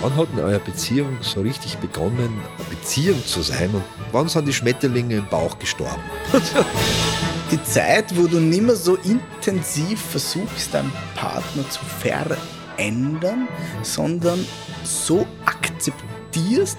[0.00, 3.70] Wann hat denn eure Beziehung so richtig begonnen, eine Beziehung zu sein?
[3.72, 6.02] Und wann sind die Schmetterlinge im Bauch gestorben?
[7.50, 13.48] Die Zeit, wo du nicht mehr so intensiv versuchst, deinen Partner zu verändern,
[13.82, 14.44] sondern
[14.84, 16.76] so akzeptierst,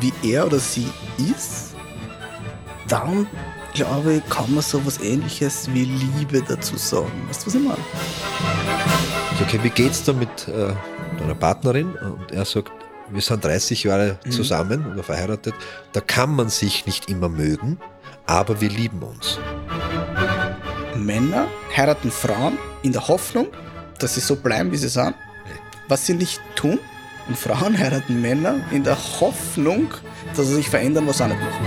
[0.00, 0.88] wie er oder sie
[1.18, 1.74] ist,
[2.88, 3.26] dann
[3.74, 7.12] glaube ich, kann man so was ähnliches wie Liebe dazu sagen.
[7.28, 7.76] Weißt du, was ich meine?
[9.42, 10.14] Okay, wie geht's da
[11.16, 11.94] mit deiner Partnerin?
[11.96, 12.70] Und er sagt,
[13.10, 14.30] wir sind 30 Jahre Mhm.
[14.30, 15.54] zusammen oder verheiratet.
[15.92, 17.78] Da kann man sich nicht immer mögen,
[18.26, 19.38] aber wir lieben uns.
[20.96, 23.48] Männer heiraten Frauen in der Hoffnung,
[23.98, 25.14] dass sie so bleiben, wie sie sind,
[25.88, 26.78] was sie nicht tun.
[27.28, 29.88] Und Frauen heiraten Männer in der Hoffnung,
[30.36, 31.66] dass sie sich verändern, was sie nicht machen.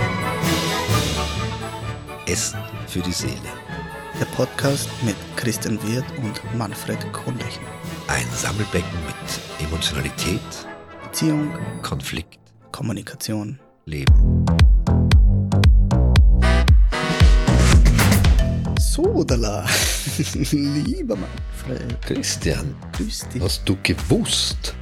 [2.26, 3.34] Essen für die Seele.
[4.20, 7.66] Der Podcast mit Christian Wirth und Manfred Kohnlechner.
[8.10, 10.40] Ein Sammelbecken mit Emotionalität,
[11.04, 11.48] Beziehung,
[11.80, 12.40] Konflikt,
[12.72, 13.60] Kommunikation.
[13.84, 14.44] Leben.
[18.80, 19.64] Sodala,
[20.50, 23.42] lieber Manfred, Christian, grüß dich.
[23.42, 24.74] hast du gewusst,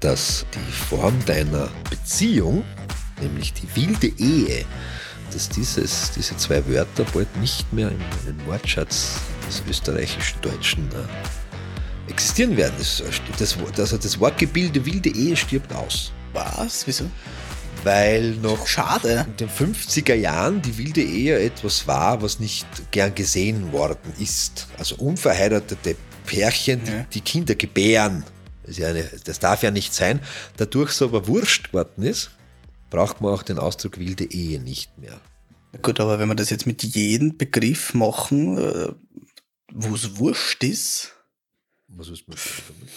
[0.00, 2.62] dass die Form deiner Beziehung,
[3.18, 4.66] nämlich die wilde Ehe,
[5.32, 11.43] dass dieses, diese zwei Wörter bald nicht mehr im, im Wortschatz des österreichischen Deutschen äh,
[12.14, 12.74] existieren werden?
[12.78, 13.02] Das,
[13.38, 16.12] das, also das Wortgebilde wilde Ehe stirbt aus.
[16.32, 16.86] Was?
[16.86, 17.10] Wieso?
[17.82, 19.26] Weil noch Schade.
[19.28, 24.68] in den 50er Jahren die wilde Ehe etwas war, was nicht gern gesehen worden ist.
[24.78, 27.06] Also unverheiratete Pärchen, die, Ja.
[27.12, 28.24] die Kinder gebären.
[28.64, 30.20] Das, ja eine, das darf ja nicht sein.
[30.56, 32.30] Dadurch es aber wurscht worden ist,
[32.90, 35.20] braucht man auch den Ausdruck wilde Ehe nicht mehr.
[35.82, 38.92] Gut, aber wenn wir das jetzt mit jedem Begriff machen, äh,
[39.72, 41.13] wo es wurscht ist,
[41.96, 42.90] Was ist mit damit?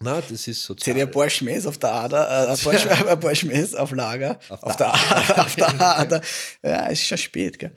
[0.00, 0.96] Na, das ist seht sozial.
[0.96, 3.90] ihr ein paar Schmähs auf der Ader, äh, ein, paar Sch- ein paar Schmähs auf
[3.90, 6.20] Lager, Auf auf, der der Ader, auf der Ader.
[6.62, 7.74] Ja, es ist schon spät, gell.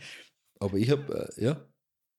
[0.60, 1.66] Aber ich habe, äh, ja,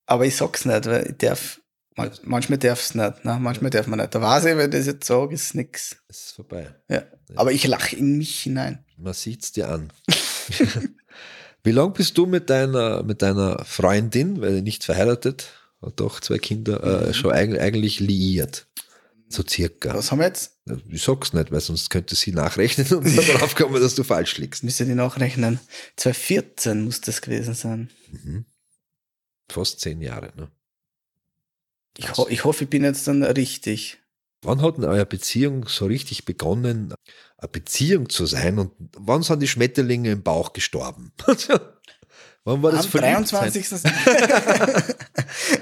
[0.06, 1.60] Aber ich sag's nicht, weil ich darf,
[1.96, 3.38] man, manchmal darf's nicht, ne?
[3.40, 4.12] manchmal darf man nicht.
[4.12, 5.96] Da weiß ich, wenn ich das jetzt sage, ist nix.
[6.08, 6.74] es ist vorbei.
[6.88, 7.04] Ja.
[7.36, 8.84] Aber ich lache in mich hinein.
[8.96, 9.92] Man sieht's dir an.
[11.64, 15.46] Wie lange bist du mit deiner, mit deiner Freundin, weil nicht verheiratet,
[15.82, 18.66] hat doch zwei Kinder, äh, schon eigentlich, eigentlich liiert?
[19.28, 19.94] So circa.
[19.94, 20.58] Was haben wir jetzt?
[20.90, 24.62] Ich sag's nicht, weil sonst könnte sie nachrechnen und darauf kommen, dass du falsch liegst.
[24.62, 25.58] Müsst ihr die nachrechnen?
[25.96, 27.90] 2014 muss das gewesen sein.
[28.10, 28.44] Mhm.
[29.50, 30.32] Fast zehn Jahre.
[30.36, 30.48] Ne?
[31.96, 33.98] Ich, ho ich hoffe, ich bin jetzt dann richtig.
[34.42, 36.94] Wann hat denn eure Beziehung so richtig begonnen,
[37.38, 41.12] eine Beziehung zu sein und wann sind die Schmetterlinge im Bauch gestorben?
[42.44, 43.52] wann war das Am Verliebtsein?
[43.52, 43.92] 23.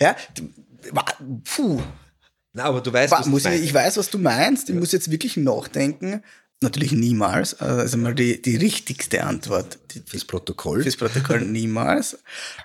[0.00, 0.16] ja,
[1.44, 1.80] puh.
[2.54, 4.68] Na, aber du weißt, Wa- was muss ich ich, weiß, was du meinst.
[4.68, 6.22] Ich muss jetzt wirklich nachdenken.
[6.60, 7.54] Natürlich niemals.
[7.60, 9.78] Also mal die, die richtigste Antwort.
[9.92, 10.82] Die, Fürs Protokoll.
[10.82, 12.18] fürs Protokoll niemals.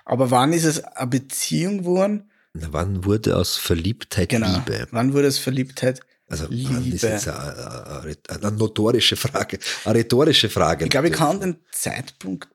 [0.04, 2.30] Aber wann ist es eine Beziehung geworden?
[2.54, 4.52] Na, wann wurde aus Verliebtheit Genau.
[4.54, 4.86] Liebe?
[4.90, 6.00] Wann wurde es Verliebtheit?
[6.30, 6.74] Also Liebe.
[6.74, 10.84] das ist jetzt eine, eine, eine notorische Frage, eine rhetorische Frage.
[10.84, 12.48] Ich glaube, ich kann den Zeitpunkt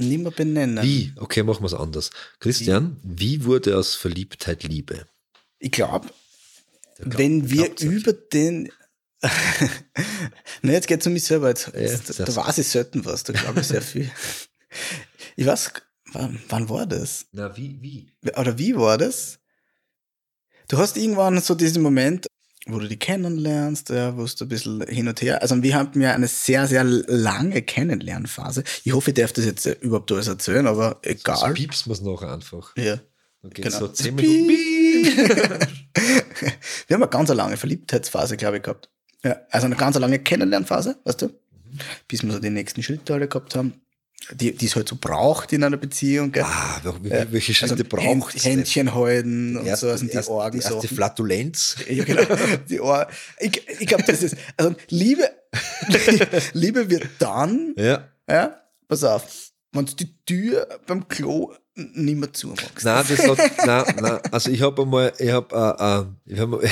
[0.00, 0.84] nicht mehr benennen.
[0.84, 1.12] Wie?
[1.16, 2.10] Okay, machen wir es anders.
[2.40, 5.06] Christian, wie wurde aus Verliebtheit Liebe?
[5.58, 6.08] Ich glaube,
[6.98, 7.92] glaubt- wenn wir glaubt's nicht.
[7.92, 8.70] über den.
[10.62, 11.48] Na, jetzt geht es um mich selber.
[11.48, 13.22] Jetzt, jetzt, das da weiß ich selten was.
[13.24, 14.10] Da glaube ich sehr viel.
[15.36, 15.72] Ich weiß,
[16.12, 17.26] wann, wann war das?
[17.32, 18.12] Na, wie, wie?
[18.36, 19.38] Oder wie war das?
[20.68, 22.26] Du hast irgendwann so diesen Moment,
[22.66, 25.40] wo du die kennenlernst, ja, wo du ein bisschen hin und her.
[25.42, 28.64] Also wir haben ja eine sehr, sehr lange Kennenlernphase.
[28.84, 31.36] Ich hoffe, ich darf das jetzt äh, überhaupt alles erzählen, aber egal.
[31.36, 32.76] Also piepst man es noch einfach.
[32.76, 32.98] Ja.
[33.42, 33.78] Dann geht Genau.
[33.78, 34.46] so zehn Piep.
[34.46, 34.56] Minuten.
[36.86, 38.90] Wir haben eine ganz lange Verliebtheitsphase, glaube ich, gehabt.
[39.24, 41.30] Ja, also eine ganz lange Kennenlernphase, weißt du?
[42.08, 43.74] Bis wir so die nächsten Schritte alle gehabt haben,
[44.32, 46.32] die, die es halt so braucht in einer Beziehung.
[46.32, 46.44] Gell?
[46.44, 46.80] Ah,
[47.30, 50.88] welche Schritte also braucht Händ, Händchen halten und Erst, so, also die, Orgen die erste
[50.88, 50.94] so.
[50.94, 51.76] Flatulenz.
[51.88, 52.22] Ja, genau.
[52.68, 53.08] Die Ohr.
[53.38, 55.28] Ich, ich glaube, das ist, also Liebe,
[56.52, 58.08] Liebe wird dann, Ja.
[58.28, 62.84] ja, pass auf, wenn du die Tür beim Klo nicht mehr zumachst.
[62.84, 64.20] Nein, das hat, nein, nein.
[64.30, 66.50] Also ich habe einmal, ich habe, äh, äh, ich, hab,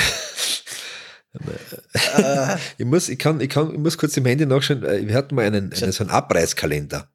[2.16, 4.82] Äh, ich muss, ich kann, ich kann, ich muss kurz im Handy nachschauen.
[4.82, 7.08] Wir hatten mal einen, einen so einen Abreißkalender.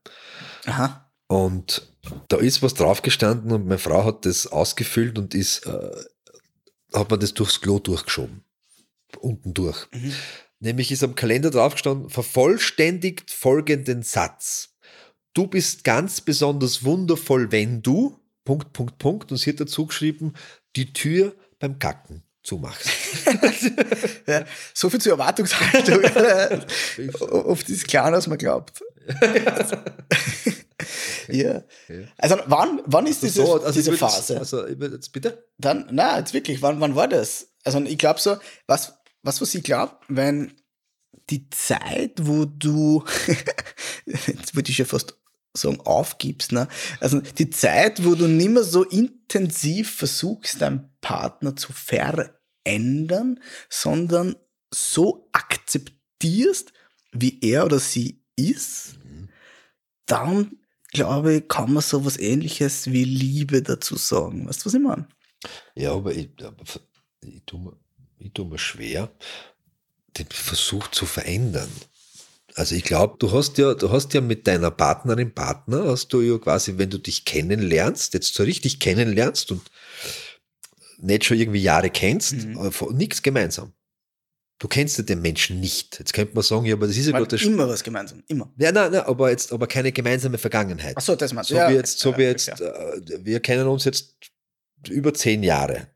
[0.65, 1.11] Aha.
[1.27, 1.87] Und
[2.27, 5.91] da ist was draufgestanden und meine Frau hat das ausgefüllt und ist, äh,
[6.93, 8.43] hat man das durchs Klo durchgeschoben.
[9.19, 9.87] Unten durch.
[9.91, 10.13] Mhm.
[10.59, 14.75] Nämlich ist am Kalender draufgestanden, vervollständigt folgenden Satz.
[15.33, 20.33] Du bist ganz besonders wundervoll, wenn du, Punkt, Punkt, Punkt, und sie hat dazu geschrieben,
[20.75, 22.89] die Tür beim Kacken zumachst.
[24.27, 26.03] ja, so viel zur Erwartungshaltung.
[27.21, 28.83] Oft ist kleiner, als man glaubt.
[31.29, 31.63] ja.
[32.17, 34.33] Also wann, wann ist diese, so, also diese Phase?
[34.33, 35.45] Jetzt, also jetzt bitte?
[35.57, 37.47] Dann, na, jetzt wirklich, wann, wann war das?
[37.63, 38.37] Also ich glaube so,
[38.67, 40.53] was, was, was ich glaube, wenn
[41.29, 43.03] die Zeit, wo du,
[44.05, 45.17] jetzt würde ich ja fast
[45.55, 46.67] sagen, aufgibst, ne?
[46.99, 53.39] Also die Zeit, wo du nicht mehr so intensiv versuchst, deinen Partner zu verändern,
[53.69, 54.35] sondern
[54.73, 56.73] so akzeptierst,
[57.11, 59.29] wie er oder sie ist, mhm.
[60.07, 60.57] dann
[60.91, 64.47] glaube ich, kann man so was ähnliches wie Liebe dazu sagen.
[64.47, 65.07] Weißt du, was ich meine?
[65.75, 66.63] Ja, aber ich, aber
[67.21, 67.77] ich tue mir,
[68.17, 69.11] ich tue mir schwer,
[70.17, 71.69] den Versuch zu verändern.
[72.55, 76.21] Also ich glaube, du hast ja, du hast ja mit deiner Partnerin, Partner, hast du
[76.21, 79.61] ja quasi, wenn du dich kennenlernst, jetzt so richtig kennenlernst und
[81.03, 82.71] nicht schon irgendwie Jahre kennst, mhm.
[82.93, 83.73] nichts gemeinsam.
[84.59, 85.99] Du kennst den Menschen nicht.
[85.99, 88.51] Jetzt könnte man sagen, ja, aber das ist ja gerade immer was gemeinsam, immer.
[88.57, 90.93] Ja, nein, nein, aber jetzt, aber keine gemeinsame Vergangenheit.
[90.95, 91.55] Ach so, das meinst du.
[91.55, 92.55] So ja, wie jetzt, so ja, wie jetzt, ja.
[92.55, 94.15] Äh, wir kennen uns jetzt
[94.89, 95.87] über zehn Jahre.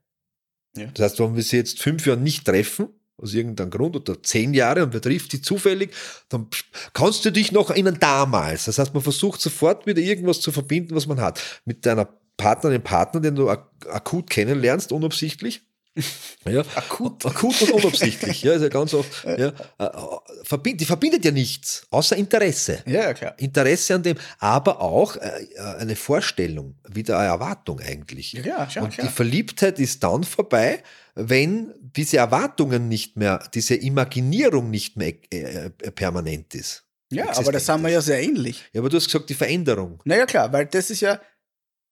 [0.75, 0.87] Ja.
[0.93, 2.89] Das heißt, wenn wir sie jetzt fünf Jahre nicht treffen,
[3.19, 5.93] aus irgendeinem Grund, oder zehn Jahre und wir trifft die zufällig,
[6.29, 6.47] dann
[6.93, 8.65] kannst du dich noch erinnern damals.
[8.65, 11.41] Das heißt, man versucht sofort wieder irgendwas zu verbinden, was man hat.
[11.65, 15.61] Mit deiner Partnerin, Partner, den du ak akut kennenlernst, unabsichtlich.
[16.45, 17.25] Ja, akut.
[17.25, 18.43] akut und unabsichtlich.
[18.43, 19.25] Ja, ist ja ganz oft.
[19.25, 22.83] Ja, äh, die verbindet ja nichts, außer Interesse.
[22.85, 23.33] Ja, klar.
[23.37, 25.47] Interesse an dem, aber auch äh,
[25.79, 28.33] eine Vorstellung, wieder eine Erwartung eigentlich.
[28.33, 29.07] Ja, schon, und klar.
[29.07, 30.83] die Verliebtheit ist dann vorbei,
[31.15, 36.83] wenn diese Erwartungen nicht mehr, diese Imaginierung nicht mehr äh, permanent ist.
[37.09, 38.65] Ja, aber das haben wir ja sehr ähnlich.
[38.73, 40.01] Ja, aber du hast gesagt, die Veränderung.
[40.05, 41.19] Naja, klar, weil das ist ja,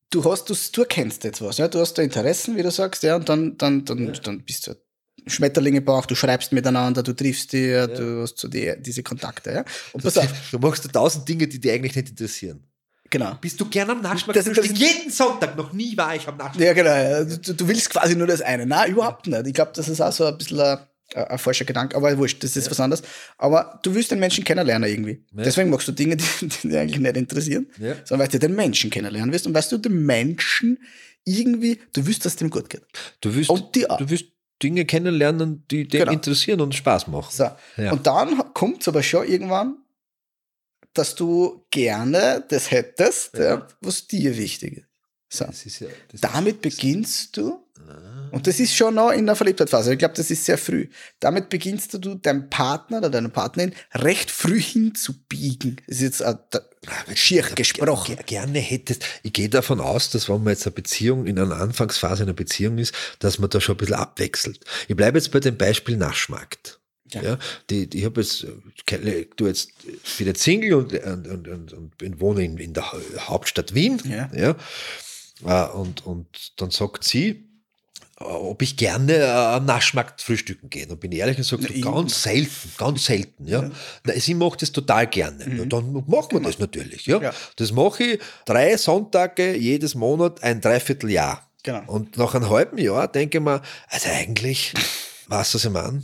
[0.10, 3.04] du hast, du, du erkennst jetzt was, ja, du hast da Interessen, wie du sagst,
[3.04, 4.12] ja, und dann, dann, dann, ja.
[4.14, 4.76] dann bist du
[5.28, 7.88] Schmetterlinge braucht, du schreibst miteinander, du triffst die, ja.
[7.88, 9.66] du hast so die, diese Kontakte, ja.
[9.94, 10.28] Und pass auf.
[10.52, 12.64] Du machst tausend Dinge, die dich eigentlich nicht interessieren.
[13.10, 13.36] Genau.
[13.40, 14.36] Bist du gern am Naschmarkt?
[14.36, 16.60] Das, das, jeden Sonntag, noch nie war ich am Naschmarkt.
[16.60, 17.38] Ja, genau.
[17.38, 18.66] Du, du, willst quasi nur das eine.
[18.66, 19.48] Nein, überhaupt nicht.
[19.48, 20.80] Ich glaube, das ist auch so ein bisschen ein,
[21.14, 22.72] ein falscher Gedanke, aber wurscht, das ist ja.
[22.72, 23.04] was anderes.
[23.38, 25.24] Aber du willst den Menschen kennenlernen irgendwie.
[25.36, 25.44] Ja.
[25.44, 27.96] Deswegen machst du Dinge, die, die dich eigentlich nicht interessieren, ja.
[28.04, 30.80] sondern weil du den Menschen kennenlernen willst und weißt du den Menschen
[31.24, 32.84] irgendwie, du willst, dass es dem gut geht.
[33.22, 34.26] Du willst, du willst
[34.62, 36.12] Dinge kennenlernen, die dich genau.
[36.12, 37.30] interessieren und Spaß machen.
[37.32, 37.50] So.
[37.92, 39.78] Und dann kommt es aber schon irgendwann
[40.96, 43.38] dass du gerne das hättest,
[43.82, 44.88] was dir wichtig ist.
[45.30, 45.46] So.
[45.46, 45.84] ist
[46.22, 47.62] Damit beginnst du.
[48.32, 50.88] Und das ist schon noch in der Verliebtheitsphase, ich glaube, das ist sehr früh.
[51.20, 55.82] Damit beginnst du, deinem Partner oder deiner Partnerin recht früh hinzubiegen.
[55.88, 58.18] Das ist jetzt äh, schier gesprochen.
[58.26, 62.24] Gerne hättest, ich gehe davon aus, dass wenn man jetzt eine Beziehung, in einer Anfangsphase
[62.24, 64.60] einer Beziehung ist, dass man da schon ein bisschen abwechselt.
[64.88, 66.80] Ich bleibe jetzt bei dem Beispiel Naschmarkt.
[67.12, 67.22] Ja.
[67.22, 67.40] ja,
[67.70, 68.46] die, die, ich habe jetzt,
[69.38, 69.72] du jetzt,
[70.18, 74.02] bin jetzt Single und, und, und, und, wohne in, in, der Hauptstadt Wien.
[74.06, 74.30] Ja.
[74.34, 74.56] ja
[75.46, 77.45] äh, und, und dann sagt sie, äh,
[78.18, 80.88] ob ich gerne äh, am Naschmarkt frühstücken gehe.
[80.88, 83.48] Und bin ich ehrlich und sage, so, ganz selten, ganz selten.
[83.48, 83.70] Ja.
[84.06, 84.20] ja.
[84.20, 85.46] sie macht das total gerne.
[85.46, 85.58] Mhm.
[85.58, 87.06] Ja, dann machen wir das natürlich.
[87.06, 87.22] Ja.
[87.22, 87.34] ja.
[87.58, 91.50] Das mache ich drei Sonntage jedes Monat, ein Dreivierteljahr.
[91.64, 91.84] Genau.
[91.88, 94.74] Und nach einem halben Jahr denke ich mir, also eigentlich,
[95.28, 96.04] weißt du, was ich meine?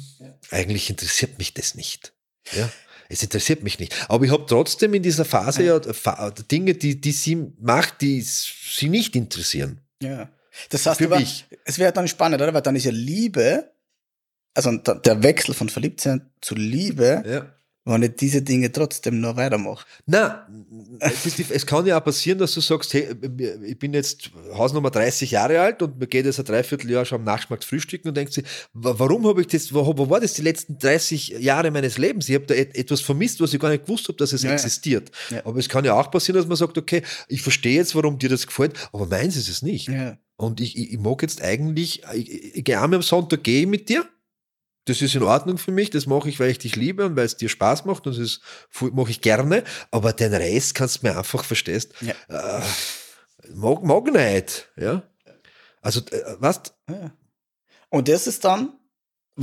[0.49, 2.13] eigentlich interessiert mich das nicht.
[2.53, 2.69] Ja.
[3.07, 3.93] Es interessiert mich nicht.
[4.09, 8.21] Aber ich habe trotzdem in dieser Phase ja, ja Dinge, die, die sie macht, die
[8.21, 9.81] sie nicht interessieren.
[10.01, 10.29] Ja.
[10.69, 11.45] Das heißt aber, mich.
[11.65, 12.53] es wäre dann spannend, oder?
[12.53, 13.71] Weil dann ist ja Liebe,
[14.53, 19.85] also der Wechsel von Verliebtsein zu Liebe, ja wenn ich diese Dinge trotzdem noch weitermache.
[20.05, 20.47] Na,
[20.99, 23.07] es kann ja auch passieren, dass du sagst, hey,
[23.65, 27.25] ich bin jetzt Hausnummer 30 Jahre alt und mir geht jetzt ein Dreivierteljahr schon am
[27.25, 31.29] Nachtschmack frühstücken und denkst dir, warum habe ich das, wo, war das die letzten 30
[31.39, 32.29] Jahre meines Lebens?
[32.29, 35.09] Ich habe da etwas vermisst, was ich gar nicht gewusst habe, dass es ja, existiert.
[35.31, 35.43] Ja.
[35.45, 38.29] Aber es kann ja auch passieren, dass man sagt, okay, ich verstehe jetzt, warum dir
[38.29, 39.87] das gefällt, aber meins ist es nicht.
[39.87, 40.17] Ja.
[40.37, 43.89] Und ich, ich, ich mag jetzt eigentlich, ich, ich gehe einmal am Sonntag, gehe mit
[43.89, 44.05] dir,
[44.85, 47.25] das ist in Ordnung für mich, das mache ich, weil ich dich liebe und weil
[47.25, 48.41] es dir Spaß macht und das
[48.79, 52.13] mache ich gerne, aber den Rest kannst du mir einfach, verstehst, ja.
[52.29, 52.61] äh,
[53.53, 55.03] mag, mag nicht, ja.
[55.81, 56.61] Also, äh, was?
[56.89, 57.11] Ja.
[57.89, 58.73] Und das ist dann,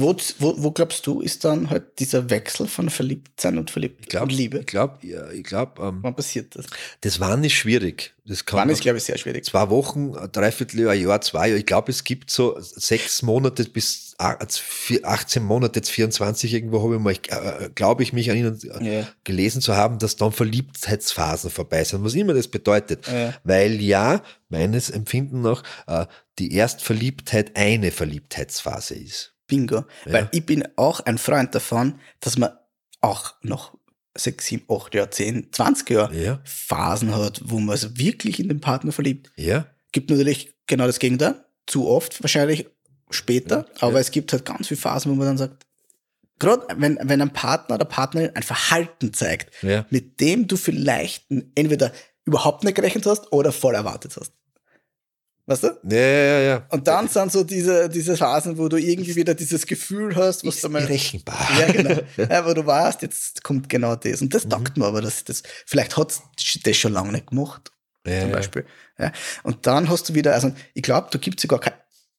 [0.01, 4.09] wo, wo, wo glaubst du, ist dann halt dieser Wechsel von Verliebtsein und Verliebt Ich
[4.09, 4.59] glaub, und Liebe?
[4.61, 6.67] Ich glaube, ja, ich glaub, ähm, Wann passiert das?
[7.01, 8.15] das war nicht schwierig.
[8.25, 9.45] Das kann Wann ist, glaube ich, sehr schwierig.
[9.47, 11.59] zwei Wochen, ein Dreivierteljahr, ein Jahr, zwei Jahre.
[11.59, 16.83] Ich glaube, es gibt so sechs Monate bis a- vier- 18 Monate, jetzt 24 irgendwo
[16.83, 17.13] habe ich mal,
[17.65, 19.09] äh, glaube ich, mich an Ihnen äh, Ja.
[19.25, 23.07] gelesen zu haben, dass dann Verliebtheitsphasen vorbei sind, was immer das bedeutet.
[23.09, 23.35] Ja.
[23.45, 26.07] Weil ja, meines Empfinden nach, äh,
[26.39, 29.33] die Erstverliebtheit eine Verliebtheitsphase ist.
[29.49, 29.85] Bingo.
[30.07, 30.13] Ja.
[30.13, 32.51] Weil ich bin auch ein Freund davon, dass man
[33.01, 33.77] auch noch
[34.17, 38.49] sechs, sieben, acht Jahre, zehn, 20 Jahre Ja, Phasen hat, wo man sich wirklich in
[38.49, 39.33] den Partner verliebt.
[39.37, 41.45] ja, Gibt natürlich genau das Gegenteil.
[41.67, 42.67] Zu oft, wahrscheinlich
[43.11, 43.65] später.
[43.81, 45.65] Ja, aber es gibt halt ganz viele Phasen, wo man dann sagt,
[46.39, 49.51] gerade wenn, wenn ein Partner oder Partnerin ein Verhalten zeigt,
[49.91, 51.25] mit dem du vielleicht
[51.55, 51.93] entweder
[52.25, 54.33] überhaupt nicht gerechnet hast oder voll erwartet hast.
[55.49, 55.69] Weißt du?
[55.89, 56.67] Ja, ja, ja.
[56.69, 60.61] Und dann sind so diese, diese Phasen, wo du irgendwie wieder dieses Gefühl hast, was
[60.61, 60.83] du mal.
[60.83, 61.49] berechenbar.
[61.59, 62.01] Ja, genau.
[62.19, 64.21] ja, wo du weißt, jetzt kommt genau das.
[64.21, 64.51] Und das Mhm.
[64.51, 66.21] taugt mir aber, dass das, vielleicht hat
[66.65, 67.73] das schon lange nicht gemacht,
[68.07, 68.37] Ja, zum ja.
[68.37, 68.67] Beispiel.
[68.99, 69.11] Ja.
[69.43, 71.73] Und dann hast du wieder, also ich glaube, da gibt es sogar kein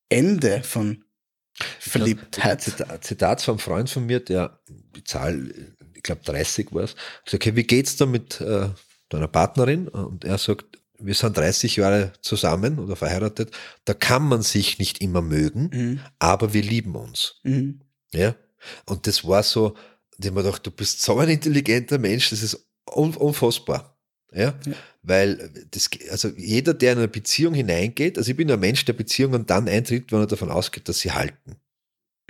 [0.10, 1.04] Ende von
[1.80, 2.62] Verliebtheit.
[2.62, 4.60] Zitat, Zitat von einem Freund von mir, der,
[4.96, 5.52] die Zahl,
[5.94, 6.96] ich glaube 30 war es,
[7.26, 8.70] ich sag, okay, wie geht's da mit äh,
[9.10, 9.88] deiner Partnerin?
[9.88, 13.52] Und er sagt, wir sind 30 Jahre zusammen oder verheiratet,
[13.86, 16.00] da kann man sich nicht immer mögen, Mhm.
[16.20, 17.36] aber wir lieben uns.
[17.44, 17.82] Mhm.
[18.14, 18.36] Ja?
[18.86, 19.76] Und das war so,
[20.18, 23.98] ich mir gedacht, du bist so ein intelligenter Mensch, das ist un unfassbar.
[24.34, 24.60] Ja?
[24.66, 24.74] Ja.
[25.02, 28.94] Weil das, also jeder, der in eine Beziehung hineingeht, also ich bin ein Mensch, der
[28.94, 31.56] Beziehungen dann eintritt, wenn er davon ausgeht, dass sie halten.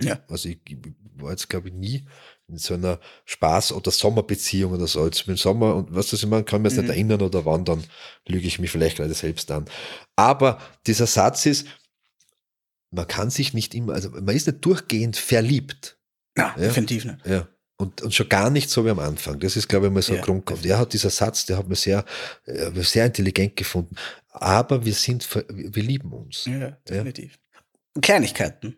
[0.00, 0.20] Ja.
[0.28, 0.78] Also ich, ich
[1.16, 2.06] war jetzt, glaube ich, nie
[2.50, 5.04] in so einer Spaß- oder Sommerbeziehung oder so.
[5.04, 6.86] Jetzt im Sommer und was das ich meine, kann mich jetzt Mhm.
[6.88, 7.84] nicht erinnern oder wann, dann
[8.26, 9.64] lüge ich mich vielleicht gerade selbst an.
[10.16, 11.66] Aber dieser Satz ist,
[12.90, 15.98] man kann sich nicht immer, also man ist nicht durchgehend verliebt.
[16.36, 16.62] Ja, Ja.
[16.64, 17.26] definitiv nicht.
[17.26, 17.48] Ja.
[17.76, 19.40] Und, und schon gar nicht so wie am Anfang.
[19.40, 20.24] Das ist, glaube ich, mal so ein Ja.
[20.24, 20.50] Grund.
[20.50, 22.04] Und er hat dieser Satz, der hat mir sehr,
[22.44, 23.94] äh, sehr intelligent gefunden.
[24.28, 26.44] Aber wir sind, wir lieben uns.
[26.44, 27.38] Ja, definitiv.
[28.02, 28.76] Kleinigkeiten.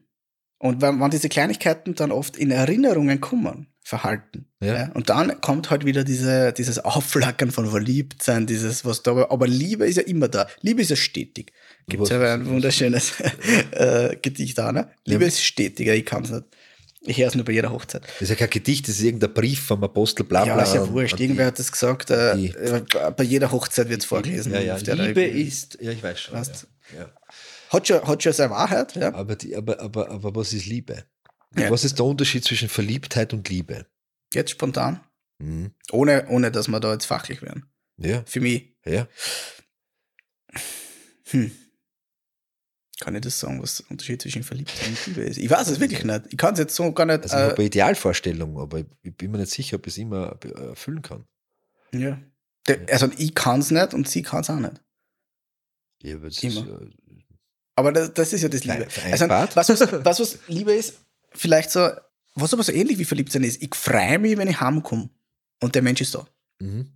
[0.63, 4.47] Und wenn, wenn diese Kleinigkeiten dann oft in Erinnerungen kommen, Verhalten.
[4.61, 4.93] Ja.
[4.95, 9.87] Und dann kommt halt wieder diese, dieses Aufflackern von Verliebtsein, dieses, was da, aber Liebe
[9.87, 10.47] ist ja immer da.
[10.61, 11.53] Liebe ist ja stetig.
[11.89, 13.15] Gibt es ja ein wunderschönes
[13.73, 14.89] äh, Gedicht da, ne?
[15.05, 15.29] Liebe Ja.
[15.29, 16.45] ist stetig, ja, ich kann es nicht.
[17.01, 18.05] Ich höre es nur bei jeder Hochzeit.
[18.05, 20.59] Das ist ja kein Gedicht, das ist irgendein Brief vom Apostel bla bla.
[20.59, 21.19] ja, ist ja wurscht.
[21.19, 22.83] Irgendwer hat das gesagt, äh, äh,
[23.17, 24.53] bei jeder Hochzeit wird es vorgelesen.
[24.53, 24.77] Ja, ja.
[24.77, 26.35] Liebe ist, ja, ich weiß schon.
[26.37, 27.11] Weißt Ja, ja.
[27.73, 29.15] Hat schon, hat schon seine Wahrheit, ja.
[29.15, 31.05] Aber, die, aber, aber, aber was ist Liebe?
[31.57, 31.71] Ja.
[31.71, 33.87] Was ist der Unterschied zwischen Verliebtheit und Liebe?
[34.35, 35.01] Jetzt spontan.
[35.39, 35.73] Mhm.
[35.91, 37.67] Ohne, ohne dass wir da jetzt fachlich werden.
[37.99, 39.07] Ja, Für mich, ja.
[41.31, 41.53] hm,
[43.01, 45.39] kann ich das sagen, was der Unterschied zwischen Verliebtheit und Liebe ist?
[45.39, 46.23] Ich weiß es wirklich nicht.
[46.31, 47.23] Ich kann es jetzt so gar nicht.
[47.23, 49.95] Also ich habe äh, eine Idealvorstellung, aber ich, ich bin mir nicht sicher, ob ich
[49.95, 51.25] es immer äh, erfüllen kann.
[51.93, 52.19] ja.
[52.69, 54.81] Der, also ich kann es nicht und sie kann es auch nicht.
[56.01, 56.61] Ja, aber das Immer.
[56.61, 56.91] Ist, äh,
[57.77, 58.87] Aber das, das ist ja das Liebe.
[59.11, 60.95] Also, was, was, was, was Liebe ist,
[61.33, 61.89] vielleicht so,
[62.35, 63.63] was aber so ähnlich wie verliebt sein ist.
[63.63, 65.09] Ich freue mich, wenn ich heimkomme
[65.61, 66.27] und der Mensch ist da.
[66.61, 66.93] mhm.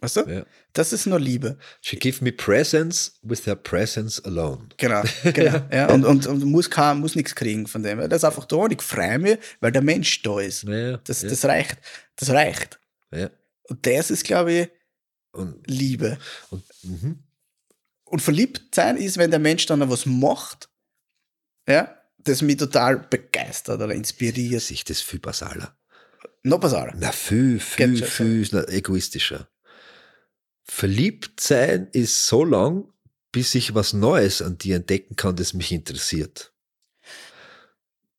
[0.00, 0.20] Weißt du?
[0.22, 0.44] ja.
[0.72, 1.56] Das ist nur Liebe.
[1.80, 4.66] She give me presents with her presence alone.
[4.76, 5.60] Genau, genau.
[5.70, 5.88] ja.
[5.92, 7.98] Und, und, und muss, kein- muss nichts kriegen von dem.
[7.98, 10.64] Der ist einfach da und ich freue mich, weil der Mensch da ist.
[10.64, 11.76] Ja, Das, ja, das reicht.
[12.16, 12.80] Das reicht.
[13.14, 13.30] ja.
[13.68, 14.68] Und das ist, glaube ich,
[15.30, 16.18] Und, Liebe.
[16.50, 17.22] und, mhm.
[18.12, 20.68] Und verliebt sein ist, wenn der Mensch dann noch was macht,
[21.66, 24.60] ja, das mich total begeistert oder inspiriert.
[24.60, 25.74] Sich das viel basaler.
[26.42, 26.92] Noch basaler.
[26.94, 29.48] Na, viel, viel, Geht viel na, egoistischer.
[30.62, 32.92] Verliebt sein ist so lang,
[33.32, 36.52] bis ich was Neues an dir entdecken kann, das mich interessiert.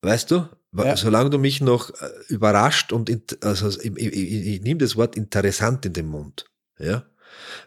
[0.02, 0.50] Weißt du?
[0.76, 0.98] Ja.
[0.98, 5.16] Solange du mich noch äh, überrascht und, also ich, ich, ich, ich nehme das Wort
[5.16, 6.46] interessant in den Mund.
[6.80, 7.06] Ja?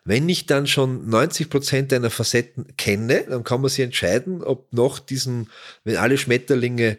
[0.04, 4.73] Wenn ich dann schon 90 Prozent deiner Facetten kenne, dann kann man sich entscheiden, ob
[4.73, 5.50] noch diesen,
[5.85, 6.99] wenn alle Schmetterlinge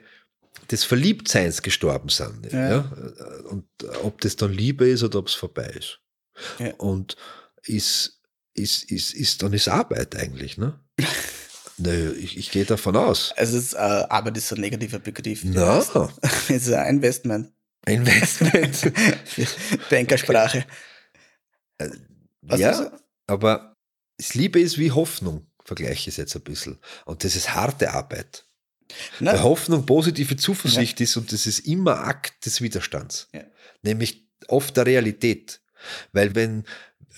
[0.71, 2.51] des Verliebtseins gestorben sind.
[2.51, 2.69] Ja.
[2.69, 2.91] Ja.
[3.49, 3.65] Und
[4.03, 5.99] ob das dann Liebe ist oder ob es vorbei ist.
[6.59, 6.73] Ja.
[6.77, 7.15] Und
[7.63, 8.21] ist,
[8.53, 10.79] ist, ist, ist, dann ist Arbeit eigentlich, ne?
[11.77, 13.33] Nö, ich, ich gehe davon aus.
[13.37, 15.41] Also, ist, äh, Arbeit ist so ein negativer Begriff.
[15.43, 15.79] Na,
[16.49, 17.51] Es ist ein Investment.
[17.85, 18.91] Investment.
[19.89, 20.65] Bankersprache.
[22.47, 22.91] Was ja,
[23.27, 23.73] aber
[24.17, 26.79] das Liebe ist wie Hoffnung, vergleiche ich es jetzt ein bisschen.
[27.05, 28.45] Und das ist harte Arbeit.
[29.19, 33.27] Na, Weil Hoffnung positive Zuversicht ist und das ist immer Akt des Widerstands.
[33.33, 33.43] Ja.
[33.81, 35.61] Nämlich oft der Realität.
[36.13, 36.63] Weil wenn,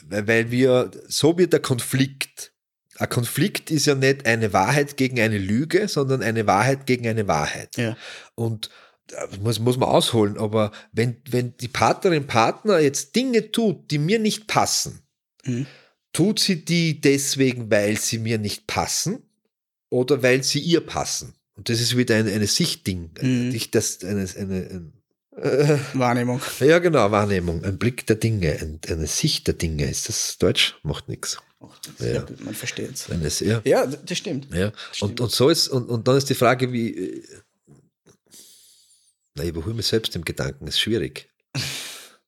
[0.08, 2.54] weil wir, so wird der Konflikt
[3.00, 7.30] ein Konflikt ist ja nicht eine Wahrheit gegen eine Lüge, sondern eine Wahrheit gegen eine
[7.30, 7.78] Wahrheit.
[7.78, 7.96] Ja.
[8.36, 8.70] Und
[9.08, 13.98] das muss, muss man ausholen, aber wenn, wenn die Partnerin, Partner jetzt Dinge tut, die
[13.98, 15.02] mir nicht passen,
[15.50, 15.66] Mhm.
[16.14, 19.24] tut sie die deswegen, weil sie mir nicht passen
[19.90, 21.34] oder weil sie ihr passen?
[21.56, 23.12] Und das ist wieder eine, eine Sichtding.
[23.22, 23.50] Mhm.
[23.50, 24.94] Nicht das, eine, eine, ein,
[25.36, 26.42] äh, Wahrnehmung.
[26.62, 29.90] ja, genau, Wahrnehmung, ein Blick der Dinge, ein, eine Sicht der Dinge.
[29.90, 30.76] Ist das Deutsch?
[30.84, 31.38] Macht nichts.
[32.00, 32.26] Ja.
[32.40, 33.10] Man versteht es.
[33.10, 34.48] Eine, ja, Ja, das stimmt.
[34.56, 34.72] ja.
[34.94, 35.12] Stimmt.
[35.12, 36.90] Und, und so ist, und, und dann ist die Frage, wie.
[36.96, 37.24] äh,
[39.36, 41.30] Na, ich überhole mich selbst im Gedanken, ist schwierig.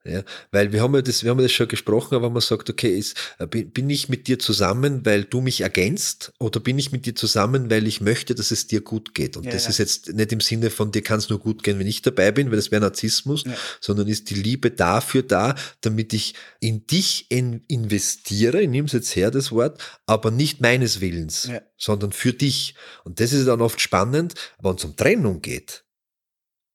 [0.03, 2.71] Ja, weil wir haben ja das, wir haben ja das schon gesprochen, aber man sagt,
[2.71, 6.79] okay, ist, äh, bin, bin ich mit dir zusammen, weil du mich ergänzt, oder bin
[6.79, 9.37] ich mit dir zusammen, weil ich möchte, dass es dir gut geht?
[9.37, 9.69] Und Ja, das ja.
[9.69, 12.31] ist jetzt nicht im Sinne von, dir kann es nur gut gehen, wenn ich dabei
[12.31, 13.53] bin, weil das wäre Narzissmus, Ja.
[13.79, 18.93] sondern ist die Liebe dafür da, damit ich in dich in, investiere, ich nehme es
[18.93, 22.73] jetzt her, das Wort, aber nicht meines Willens, sondern für dich.
[23.03, 25.83] Und das ist dann oft spannend, wenn es um Trennung geht.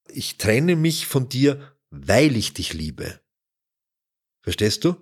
[0.09, 3.21] Ich trenne mich von dir, weil ich dich liebe.
[4.43, 4.97] Verstehst du?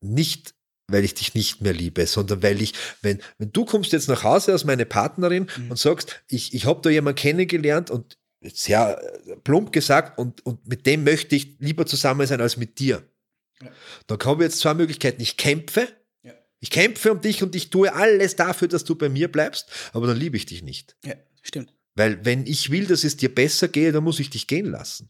[0.00, 0.54] Nicht,
[0.88, 4.22] weil ich dich nicht mehr liebe, sondern weil ich, wenn, wenn du kommst jetzt nach
[4.24, 5.70] Hause als meine Partnerin Mhm.
[5.72, 10.66] und sagst, ich, ich habe da jemanden kennengelernt und sehr äh, plump gesagt und, und
[10.66, 13.08] mit dem möchte ich lieber zusammen sein als mit dir.
[13.62, 13.72] Ja.
[14.06, 15.20] Dann haben wir jetzt zwei Möglichkeiten.
[15.22, 15.88] Ich kämpfe,
[16.22, 16.34] Ja.
[16.60, 20.06] ich kämpfe um dich und ich tue alles dafür, dass du bei mir bleibst, aber
[20.06, 20.96] dann liebe ich dich nicht.
[21.04, 21.72] Ja, stimmt.
[21.96, 25.08] Weil wenn ich will, dass es dir besser geht, dann muss ich dich gehen lassen.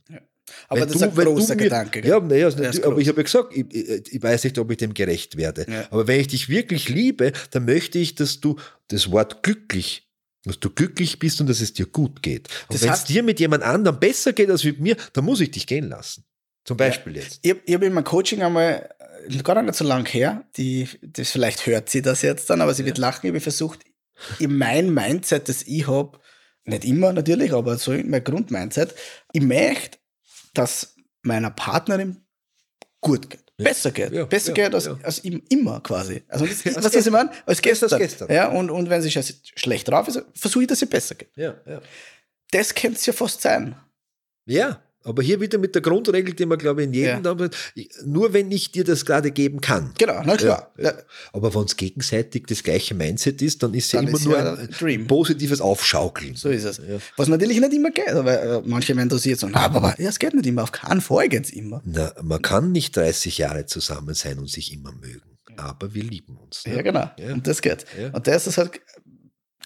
[0.69, 2.01] Aber Wenn das du- ist ein großer mir- Gedanke.
[2.01, 2.11] gell?
[2.11, 2.47] Ja, naja,
[2.85, 3.67] aber ich habe ja gesagt, ich,
[4.13, 5.67] ich, weiß nicht, ob ich dem gerecht werde.
[5.69, 5.87] Ja.
[5.91, 8.57] Aber wenn ich dich wirklich liebe, dann möchte ich, dass du
[8.89, 10.09] das Wort glücklich,
[10.45, 12.49] dass du glücklich bist und dass es dir gut geht.
[12.69, 15.51] Und wenn es dir mit jemand anderem besser geht als mit mir, dann muss ich
[15.51, 16.25] dich gehen lassen.
[16.65, 17.41] Zum Beispiel jetzt.
[17.43, 18.89] Ich, ich habe in meinem Coaching einmal,
[19.29, 22.73] äh, gar nicht so lang her, die, das vielleicht hört sie das jetzt dann, aber
[22.75, 23.81] sie wird lachen, ich habe versucht,
[24.39, 26.19] in mein Mindset, das ich habe,
[26.67, 28.95] nicht immer natürlich, aber so in mein Grundmindset,
[29.33, 29.99] ich möchte,
[30.55, 32.25] dass meiner Partnerin
[33.01, 33.41] gut geht.
[33.59, 34.13] Besser geht.
[34.13, 36.23] Ja, Besser ja, geht als, als im- immer quasi.
[36.29, 37.13] Also das, was was ich gestern.
[37.15, 37.31] meine?
[37.47, 38.29] Als Besser als gestern.
[38.29, 38.33] gestern.
[38.35, 41.31] Ja, und, und wenn sie schlecht drauf ist, versuche ich, dass sie besser geht.
[41.37, 41.81] Ja, ja.
[42.51, 43.75] Das könnte es ja fast sein.
[44.45, 47.35] Ja, aber hier wieder mit der Grundregel, die man, glaube ich, in jedem, Ja.
[47.35, 47.49] da-
[48.05, 49.93] nur wenn ich dir das gerade geben kann.
[49.99, 50.73] Genau, na klar.
[50.77, 50.95] Ja, ja.
[51.33, 54.39] Aber wenn es gegenseitig das gleiche Mindset ist, dann ist ja Dann immer ist nur
[54.39, 56.35] ein, ein positives Aufschaukeln.
[56.35, 56.81] So ist es.
[57.17, 60.19] Was natürlich nicht immer geht, aber äh, manche werden interessiert so, na, aber, ja, es
[60.19, 61.81] geht nicht immer, auf keinen Fall geht's immer.
[61.85, 66.37] Na, man kann nicht 30 Jahre zusammen sein und sich immer mögen, aber wir lieben
[66.37, 66.67] uns.
[66.67, 66.77] ne?
[66.77, 67.11] Ja, genau.
[67.33, 67.87] Und das geht.
[68.13, 68.81] Und das ist halt,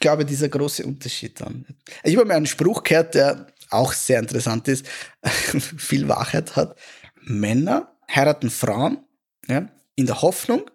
[0.00, 1.66] glaube ich, dieser große Unterschied dann.
[2.04, 4.86] Ich habe mal einen Spruch gehört, der auch sehr interessant ist,
[5.22, 6.76] viel Wahrheit hat.
[7.22, 8.98] Männer heiraten Frauen
[9.46, 10.70] ja, in der Hoffnung,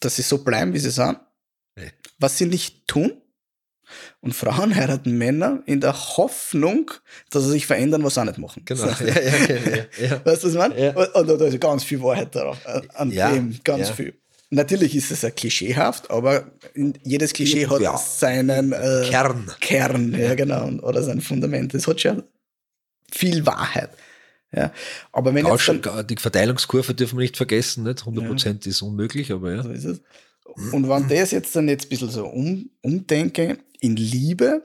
[0.00, 1.18] dass sie so bleiben, wie sie sind,
[2.18, 3.20] was sie nicht tun.
[4.20, 6.90] Und Frauen heiraten Männer in der Hoffnung,
[7.30, 8.62] dass sie sich verändern, was sie auch nicht machen.
[8.64, 8.86] Genau.
[8.86, 9.04] So.
[9.04, 10.26] Ja, ja, ja, ja.
[10.26, 10.80] Weißt du, was ich meine?
[10.80, 10.92] Ja.
[10.94, 14.14] Und, und da ist ganz viel Wahrheit darauf, äh, an dem, ganz viel.
[14.50, 16.52] Natürlich ist es ja klischeehaft, aber
[17.04, 17.96] jedes Klischee hat Ja.
[17.98, 19.50] seinen äh, Kern.
[19.60, 21.74] Kern, ja, genau, oder sein Fundament.
[21.74, 22.22] Das hat schon
[23.12, 23.90] viel Wahrheit.
[24.50, 24.72] Ja.
[25.12, 28.04] Aber wenn jetzt dann, Gausch- Die Verteilungskurve dürfen wir nicht vergessen, nicht?
[28.04, 29.62] 100% ist unmöglich, aber ja.
[29.62, 30.00] so ist es.
[30.72, 34.62] Und wenn das jetzt dann jetzt ein bisschen so um, umdenke, in Liebe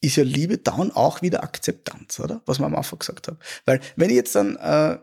[0.00, 2.40] ist ja Liebe dann auch wieder Akzeptanz, oder?
[2.46, 3.36] Was wir am Anfang gesagt haben.
[3.66, 4.96] Weil wenn ich jetzt dann äh,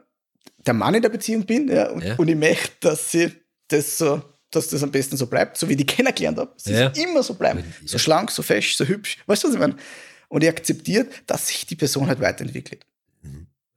[0.65, 2.15] der Mann in der Beziehung bin ja, und, Ja.
[2.15, 3.31] und ich möchte, dass sie
[3.67, 6.73] das so, dass das am besten so bleibt, so wie ich die kennengelernt habe, sie
[6.73, 6.87] Ja.
[6.89, 7.59] immer so bleiben.
[7.81, 7.87] Ja.
[7.87, 9.17] So schlank, so fesch, so hübsch.
[9.25, 9.75] Weißt du, was ich meine?
[10.29, 12.85] Und ich akzeptiert, dass sich die Person halt weiterentwickelt.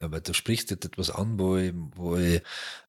[0.03, 2.41] Aber du sprichst jetzt etwas an, wo ich, wo ich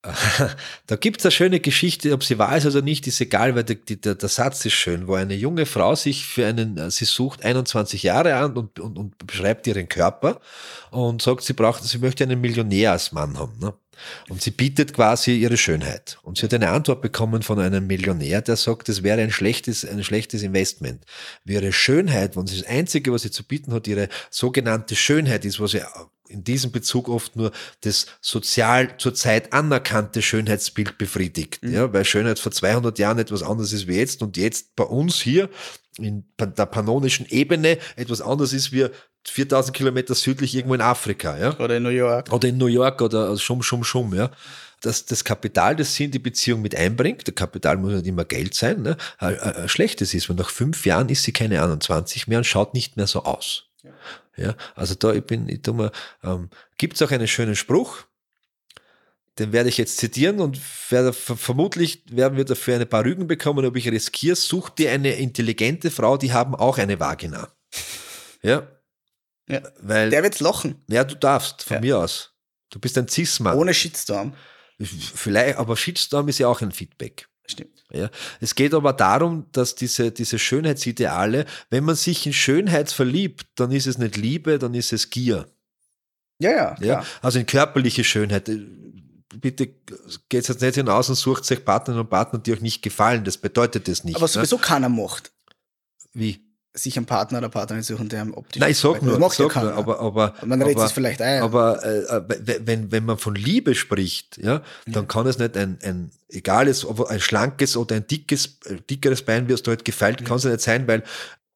[0.87, 3.65] da gibt es eine schöne Geschichte, ob sie wahr ist oder nicht, ist egal, weil
[3.65, 7.03] der, der, der Satz ist schön, wo eine junge Frau sich für einen, äh, sie
[7.03, 10.39] sucht 21 Jahre an und, und, und beschreibt ihren Körper
[10.89, 13.59] und sagt, sie braucht, sie möchte einen Millionär als Mann haben.
[13.59, 13.73] Ne?
[14.29, 16.17] Und sie bietet quasi ihre Schönheit.
[16.23, 19.85] Und sie hat eine Antwort bekommen von einem Millionär, der sagt, es wäre ein schlechtes,
[19.85, 21.03] ein schlechtes Investment.
[21.43, 25.45] Wie ihre Schönheit, wenn sie das Einzige, was sie zu bieten hat, ihre sogenannte Schönheit
[25.45, 25.81] ist, was sie
[26.31, 27.51] in diesem Bezug oft nur
[27.81, 31.59] das sozial zurzeit anerkannte Schönheitsbild befriedigt.
[31.61, 35.19] Ja, weil Schönheit vor 200 Jahren etwas anderes ist wie jetzt und jetzt bei uns
[35.21, 35.49] hier
[35.97, 38.87] in der pannonischen Ebene etwas anderes ist wie
[39.25, 41.37] 4000 Kilometer südlich irgendwo in Afrika.
[41.37, 41.57] Ja?
[41.59, 42.31] Oder in New York.
[42.31, 44.31] oder in New York oder Schum, Schum, Schum, ja.
[44.81, 48.25] Dass das Kapital, das sie in die Beziehung mit einbringt, der Kapital muss nicht immer
[48.25, 51.61] Geld sein, ne, ein, ein ein schlechtes ist, weil nach fünf Jahren ist sie keine
[51.61, 53.65] 21 mehr und schaut nicht mehr so aus.
[54.37, 55.91] Ja, also da, ich bin, ich tu mal,
[56.23, 58.05] ähm, gibt's auch einen schönen Spruch,
[59.39, 63.65] den werde ich jetzt zitieren und werde, vermutlich werden wir dafür eine paar Rügen bekommen,
[63.65, 64.35] ob ich riskiere.
[64.35, 67.49] Such dir eine intelligente Frau, die haben auch eine Vagina.
[68.41, 68.67] Ja.
[69.51, 69.61] Ja.
[69.81, 70.75] Weil, Der wird's lochen.
[70.87, 71.81] ja, du darfst, von Ja.
[71.81, 72.31] mir aus.
[72.69, 73.57] Du bist ein Cis-Mann.
[73.57, 74.33] Ohne Shitstorm.
[74.79, 77.27] Vielleicht, aber Shitstorm ist ja auch ein Feedback.
[77.45, 77.83] Stimmt.
[77.91, 78.09] Ja.
[78.39, 83.71] Es geht aber darum, dass diese, diese Schönheitsideale, wenn man sich in Schönheit verliebt, dann
[83.71, 85.47] ist es nicht Liebe, dann ist es Gier.
[86.39, 87.05] Ja, ja, Ja?
[87.21, 88.49] Also in körperliche Schönheit.
[89.35, 89.67] Bitte
[90.29, 93.23] geht jetzt nicht hinaus und sucht sich Partnerinnen und Partner, die euch nicht gefallen.
[93.23, 94.15] Das bedeutet das nicht.
[94.15, 94.29] Aber ne?
[94.29, 95.31] sowieso keiner macht,
[96.13, 96.41] Wie?
[96.73, 99.39] Sich einen Partner oder Partnerin suchen, der am optisch Nein, ich sag nur, ja sag
[99.39, 99.73] nur keiner.
[99.73, 101.41] aber, aber, Man redet es vielleicht ein.
[101.41, 105.79] aber äh, äh, wenn, wenn man von Liebe spricht, ja, dann kann es nicht ein,
[105.83, 109.83] ein egal ist, ob ein schlankes oder ein dickes, äh, dickeres Bein wirst du halt
[109.83, 111.03] gefeilt, kann es ja nicht sein, weil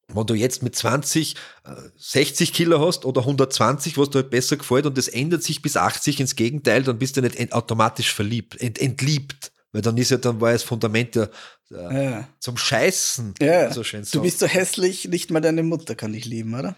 [0.08, 4.58] wenn du jetzt mit 20 äh, 60 Kilo hast oder 120, was dir halt besser
[4.58, 8.60] gefällt und das ändert sich bis 80 ins Gegenteil, dann bist du nicht automatisch verliebt,
[8.62, 9.52] ent entliebt.
[9.76, 11.28] Weil dann ist ja, dann war das Fundament ja,
[11.70, 12.28] äh, ja.
[12.40, 13.34] zum Scheißen.
[13.42, 16.78] Ja, so schön du bist so hässlich, nicht mal deine Mutter kann dich lieben, oder?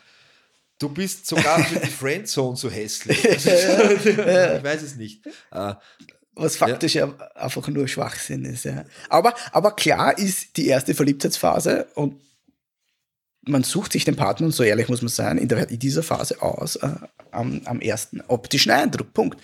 [0.79, 3.23] Du bist sogar für die Friendzone so hässlich.
[3.25, 5.27] ich weiß es nicht.
[5.51, 5.75] Äh,
[6.33, 7.13] Was faktisch ja.
[7.36, 8.83] einfach nur Schwachsinn ist, ja.
[9.10, 12.19] Aber, aber klar ist die erste Verliebtheitsphase und
[13.43, 16.01] man sucht sich den Partner, und so ehrlich muss man sein, in, der, in dieser
[16.01, 16.89] Phase aus, äh,
[17.29, 19.13] am, am ersten optischen Eindruck.
[19.13, 19.39] Punkt.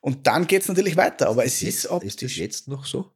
[0.00, 2.38] Und dann geht es natürlich weiter, aber es ist ist, ist das optisch.
[2.38, 3.12] jetzt noch so?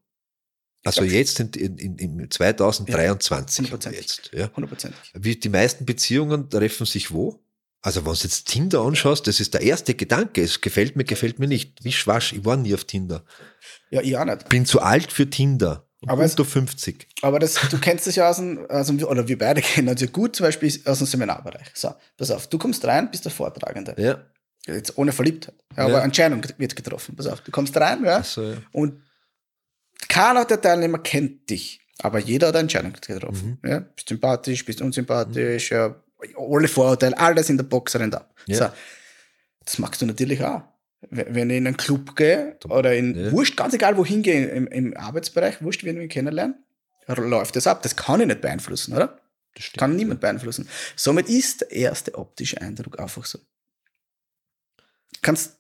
[0.85, 4.31] Also jetzt in, in, in, in 2023 Ja, jetzt.
[4.33, 4.51] Ja.
[4.57, 4.99] Hundertprozentig.
[5.14, 7.38] Wie die meisten Beziehungen treffen sich wo?
[7.83, 10.42] Also wenn du jetzt Tinder anschaust, das ist der erste Gedanke.
[10.42, 11.83] Es gefällt mir, gefällt mir nicht.
[11.85, 13.25] Wie schwasch, ich war nie auf Tinder.
[13.90, 14.49] Ja, ich auch nicht.
[14.49, 15.88] Bin zu alt für Tinder.
[16.07, 17.07] Aber es- unter 50.
[17.23, 20.01] Aber das, du kennst das ja aus dem, aus dem, oder wir beide kennen das
[20.01, 21.68] ja gut, zum Beispiel aus dem Seminarbereich.
[21.75, 23.95] So, pass auf, du kommst rein, bist der Vortragende.
[23.99, 24.25] Ja.
[24.66, 25.55] Jetzt ohne Verliebtheit.
[25.77, 26.01] Ja, aber Ja.
[26.05, 27.16] Entscheidung wird getroffen.
[27.16, 28.57] Pass auf, du kommst rein, ja, Also, ja.
[28.72, 29.03] und
[30.09, 31.81] keiner der Teilnehmer kennt dich.
[32.01, 33.59] Aber jeder hat eine Entscheidung getroffen.
[33.62, 33.68] Mhm.
[33.70, 35.94] Ja, bist sympathisch, bist unsympathisch, ja,
[36.37, 38.35] alle Vorurteile, alles in der Box rennt ab.
[38.46, 38.57] Ja.
[38.57, 38.72] So.
[39.64, 40.62] Das magst du natürlich auch.
[41.11, 43.33] Wenn ich in einen Club gehe oder in, Ja.
[43.33, 46.57] wurscht, ganz egal wohin gehe, im, im Arbeitsbereich, wurscht, wenn wir ihn kennenlernen,
[47.09, 47.83] läuft das ab.
[47.83, 49.18] Das kann ich nicht beeinflussen, oder?
[49.55, 49.79] Das stimmt.
[49.81, 50.68] Kann niemand beeinflussen.
[50.96, 53.38] Somit ist der erste optische Eindruck einfach so.
[55.20, 55.57] Kannst,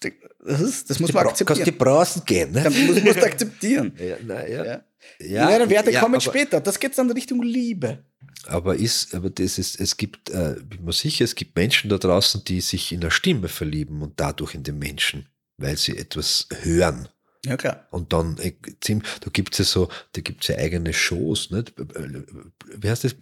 [0.00, 1.78] das, ist, das muss Die man Bra- Kannst die akzeptieren.
[1.78, 2.62] Brausen gehen, ne?
[2.64, 3.92] Das muss, musst du akzeptieren.
[3.98, 4.64] Ja, na, ja.
[4.64, 4.84] Ja.
[5.20, 6.60] Ja, Ja, Werte ja, kommen später.
[6.60, 8.04] Das geht dann Richtung Liebe.
[8.46, 11.98] Aber ist, aber das ist, es gibt, äh, bin mir sicher, es gibt Menschen da
[11.98, 16.46] draußen, die sich in eine Stimme verlieben und dadurch in den Menschen, weil sie etwas
[16.62, 17.08] hören.
[17.44, 17.86] Ja, klar.
[17.90, 21.72] Und dann, äh, da gibt's ja so, da gibt's ja eigene Shows, nicht?
[22.76, 23.14] Wie heißt das?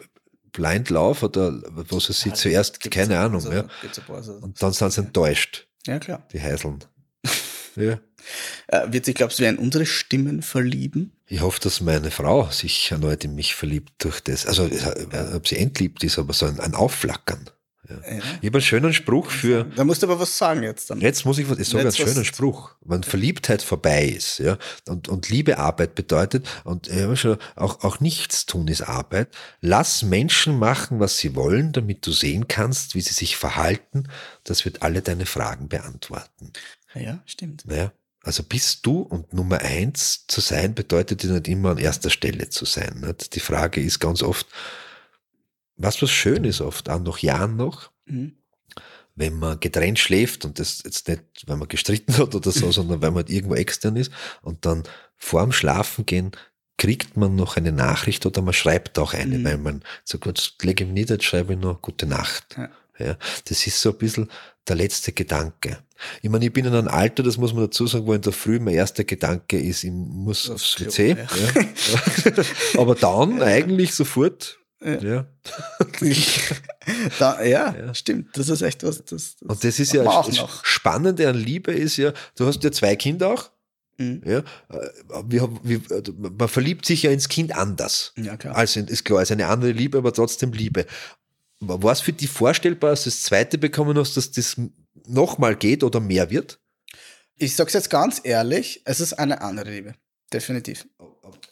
[0.53, 4.23] Blindlauf oder wo sie sich zuerst, keine ein- Ahnung, also, ja.
[4.23, 6.27] so- Und dann sind sie enttäuscht, Ja, klar.
[6.33, 6.85] die Heiseln.
[7.77, 8.01] ja.
[8.69, 11.13] Äh, wird sich, glaubst du, in unsere Stimmen verlieben?
[11.27, 14.47] Ich hoffe, dass meine Frau sich erneut in mich verliebt durch das.
[14.47, 17.51] Also, äh, ob sie entliebt ist, aber so ein, ein Aufflackern.
[17.89, 17.97] Ja.
[17.97, 18.23] Ja.
[18.41, 21.01] Ich habe einen schönen Spruch für, Da musst du aber was sagen jetzt dann.
[21.01, 22.75] Jetzt muss ich was, ich sage einen Jetzt schönen Spruch.
[22.81, 28.01] Wenn Verliebtheit vorbei ist, ja, und, und Liebe Arbeit bedeutet, und habe schon, auch, auch
[28.01, 29.29] nichts tun ist Arbeit,
[29.61, 34.09] lass Menschen machen, was sie wollen, damit du sehen kannst, wie sie sich verhalten.
[34.45, 36.53] Das wird alle deine Fragen beantworten.
[36.95, 37.65] Ja, stimmt.
[37.67, 37.93] Naja,
[38.23, 42.49] also bist du und Nummer eins zu sein, bedeutet ja nicht immer an erster Stelle
[42.49, 43.03] zu sein.
[43.07, 43.35] Nicht?
[43.35, 44.47] Die Frage ist ganz oft,
[45.77, 48.37] was was schön ist oft, auch nach Jahren noch, Mhm.
[49.17, 53.01] wenn man getrennt schläft und das jetzt nicht, weil man gestritten hat oder so, sondern
[53.03, 54.83] weil man halt irgendwo extern ist und dann
[55.17, 56.33] vorm Schlafen gehen
[56.77, 59.45] kriegt man noch eine Nachricht oder man schreibt auch eine, Mhm.
[59.45, 62.57] weil man so kurz lege ich mich nieder, jetzt schreibe ich noch gute Nacht.
[62.57, 62.69] Ja.
[62.97, 64.31] Ja, das ist so ein bisschen
[64.69, 65.79] der letzte Gedanke.
[66.23, 68.33] Ich meine, ich bin in einem Alter, das muss man dazu sagen, wo in der
[68.33, 71.09] Früh mein erster Gedanke ist, ich muss aufs Klo, WC.
[71.11, 71.17] ja.
[71.17, 72.45] Ja.
[72.81, 74.59] Aber dann eigentlich sofort.
[74.85, 75.01] Ja.
[75.03, 75.27] Ja.
[77.19, 77.95] Da, ja, Ja.
[77.95, 78.37] stimmt.
[78.37, 78.99] Das ist echt was.
[79.05, 80.65] Das, das Und das ist ja auch noch.
[80.65, 83.51] Spannende an Liebe ist ja, du hast ja zwei Kinder auch.
[83.97, 84.23] Mhm.
[84.27, 85.81] Ja, Äh, wir, wir,
[86.19, 88.13] man verliebt sich ja ins Kind anders.
[88.17, 88.55] Ja, klar.
[88.57, 90.85] Also ist klar, ist eine andere Liebe, aber trotzdem Liebe.
[91.61, 94.61] War es für dich vorstellbar, dass du das zweite bekommen hast, dass das
[95.07, 96.59] nochmal geht oder mehr wird?
[97.37, 99.95] Ich sag's jetzt ganz ehrlich, es ist eine andere Liebe.
[100.33, 100.87] Definitiv.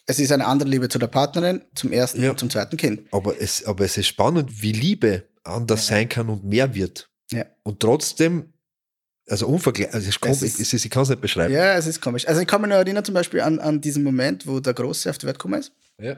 [0.05, 2.31] Es ist eine andere Liebe zu der Partnerin, zum ersten Ja.
[2.31, 3.07] und zum zweiten Kind.
[3.11, 7.09] Aber es, aber es ist spannend, wie Liebe anders sein kann und mehr wird.
[7.31, 7.45] Ja.
[7.63, 8.53] Und trotzdem,
[9.27, 11.53] also unvergleichlich, also Es ist- es ist, ich kann es nicht beschreiben.
[11.53, 12.27] Ja, es ist komisch.
[12.27, 15.09] Also ich kann mich noch erinnern zum Beispiel an, an diesen Moment, wo der Große
[15.09, 16.17] auf die Welt gekommen ist, Ja.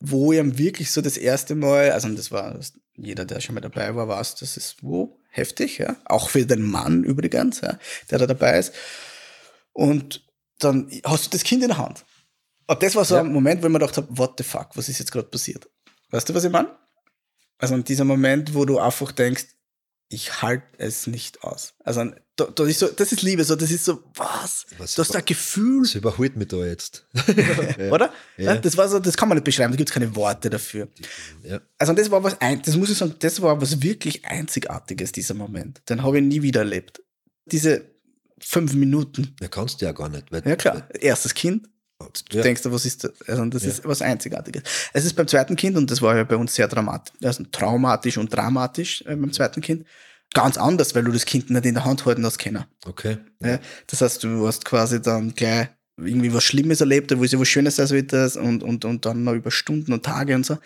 [0.00, 2.58] wo ihm wirklich so das erste Mal, also das war
[2.96, 5.96] jeder, der schon mal dabei war, weiß, das ist wo heftig, ja.
[6.04, 7.78] Auch für den Mann übrigens, ja,
[8.10, 8.72] der da dabei ist.
[9.72, 10.24] und
[10.58, 12.04] dann hast du das Kind in der Hand.
[12.66, 13.20] Und das war so Ja.
[13.22, 15.68] ein Moment, wo ich mir gedacht habe, what the fuck, was ist jetzt gerade passiert?
[16.10, 16.68] Weißt du, was ich meine?
[17.58, 19.46] Also in dieser Moment, wo du einfach denkst,
[20.08, 21.72] ich halte es nicht aus.
[21.84, 22.04] Also
[22.36, 24.66] da, da ist so, das ist Liebe, so, das ist so, was?
[24.76, 27.06] Was- du hast ein Gefühl, Das überholt mich da jetzt.
[27.90, 28.12] oder?
[28.36, 28.56] Ja.
[28.56, 30.88] Das war so, das kann man nicht beschreiben, da gibt es keine Worte dafür.
[31.42, 31.60] Ja.
[31.78, 35.80] Also das war was, das muss ich sagen, das war was wirklich Einzigartiges, dieser Moment.
[35.88, 37.02] Den habe ich nie wieder erlebt.
[37.46, 37.90] Diese
[38.38, 39.34] fünf Minuten.
[39.40, 40.30] Ja, kannst du ja gar nicht.
[40.30, 41.68] Weil, Ja klar, erstes Kind,
[42.30, 42.42] du Ja.
[42.42, 43.12] denkst, was ist das?
[43.26, 43.68] Also das Ja.
[43.70, 44.62] ist was Einzigartiges.
[44.92, 48.18] Es ist beim zweiten Kind, und das war ja bei uns sehr dramatisch, also traumatisch
[48.18, 49.86] und dramatisch äh, beim zweiten Kind,
[50.34, 52.64] ganz anders, weil du das Kind nicht in der Hand halten hast können.
[52.86, 53.18] Okay.
[53.40, 53.58] Ja.
[53.86, 57.48] Das heißt, du hast quasi dann gleich irgendwie was Schlimmes erlebt, wo es ja was
[57.48, 60.58] Schönes sein sollte und, und, und dann noch über Stunden und Tage und so.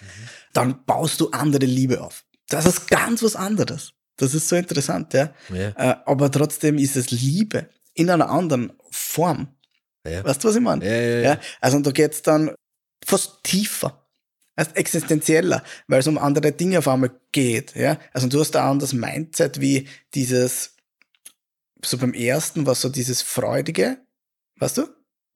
[0.53, 2.25] Dann baust du andere Liebe auf.
[2.49, 3.93] Das ist ganz was anderes.
[4.19, 5.31] Das ist so interessant, ja.
[5.53, 5.69] Ja.
[5.77, 9.49] Äh, aber trotzdem ist es Liebe in einer anderen Form.
[10.09, 10.25] Ja.
[10.25, 10.85] Weißt du, was ich meine?
[10.85, 11.41] Ja, ja, ja.
[11.61, 12.55] Also da geht's dann
[13.05, 14.07] fast tiefer.
[14.57, 17.77] Also existenzieller, weil es um andere Dinge auf einmal geht.
[17.77, 17.99] Ja?
[18.15, 20.77] Also du hast da ein anderes Mindset wie dieses,
[21.85, 23.99] so beim ersten war so dieses Freudige,
[24.59, 24.89] weißt du?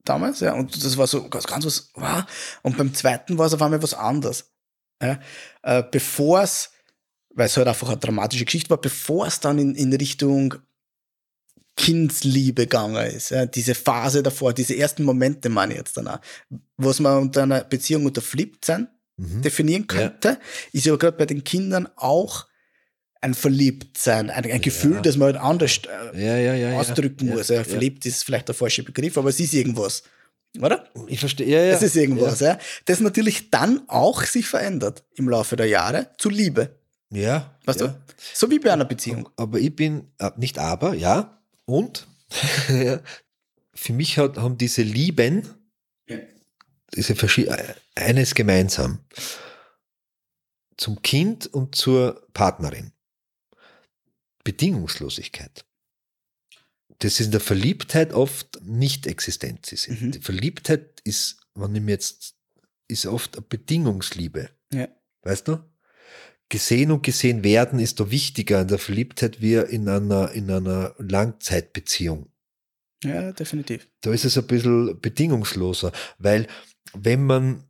[0.03, 0.53] Damals, ja.
[0.53, 2.23] Und das war so ganz, ganz was, wow.
[2.63, 4.51] Und beim zweiten war es auf einmal was anderes.
[4.99, 5.19] Ja?
[5.61, 6.71] Äh, bevor es,
[7.29, 10.55] weil es halt einfach eine dramatische Geschichte war, bevor es dann in, in Richtung
[11.77, 13.31] Kindsliebe gegangen ist.
[13.31, 16.19] Ja, diese Phase davor, diese ersten Momente meine ich jetzt dann auch.
[16.77, 19.41] Was man unter einer Beziehung unter Verliebtsein Mhm.
[19.43, 20.39] definieren könnte,
[20.71, 22.47] ist ja gerade bei den Kindern auch
[23.19, 25.79] ein Verliebtsein, ein, ein Gefühl, das man halt anders
[26.13, 26.79] äh, Ja, ja, ja.
[26.79, 27.49] ausdrücken ja, muss.
[27.49, 30.01] Ja, Ja, verliebt ist vielleicht der falsche Begriff, aber es ist irgendwas.
[30.59, 30.85] Oder?
[30.95, 31.03] ja.
[31.07, 31.47] Ich verstehe.
[31.47, 31.73] Ja, ja.
[31.75, 32.57] Es ist irgendwas, ja.
[32.85, 36.75] Das natürlich dann auch sich verändert im Laufe der Jahre zu Liebe.
[37.11, 37.55] Ja.
[37.65, 37.87] Weißt ja.
[37.89, 37.95] du?
[38.33, 39.29] So wie bei einer Beziehung.
[39.35, 41.40] Aber ich bin, äh, nicht aber, ja,
[41.71, 45.47] und für mich hat, haben diese Lieben,
[46.93, 48.99] diese äh, eines gemeinsam.
[50.77, 52.91] Zum Kind und zur Partnerin.
[54.43, 55.65] Bedingungslosigkeit.
[56.99, 59.65] Das ist in der Verliebtheit oft nicht existent.
[59.65, 60.01] Sie sind.
[60.01, 60.11] Mhm.
[60.11, 62.35] Die Verliebtheit ist, wenn ich mir jetzt,
[62.87, 64.49] ist oft eine Bedingungsliebe.
[64.73, 64.87] Ja.
[65.21, 65.63] Weißt du?
[66.51, 70.93] Gesehen und gesehen werden ist da wichtiger in der Verliebtheit wie in einer, in einer
[70.97, 72.29] Langzeitbeziehung.
[73.05, 73.87] Ja, definitiv.
[74.01, 76.47] Da ist es ein bisschen bedingungsloser, weil
[76.93, 77.63] wenn man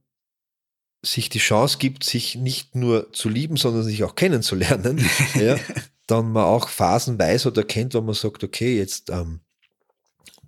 [1.05, 5.59] sich die Chance gibt, sich nicht nur zu lieben, sondern sich auch kennenzulernen, ja,
[6.07, 9.41] dann man auch Phasen weiß oder kennt, wo man sagt, okay, jetzt ähm,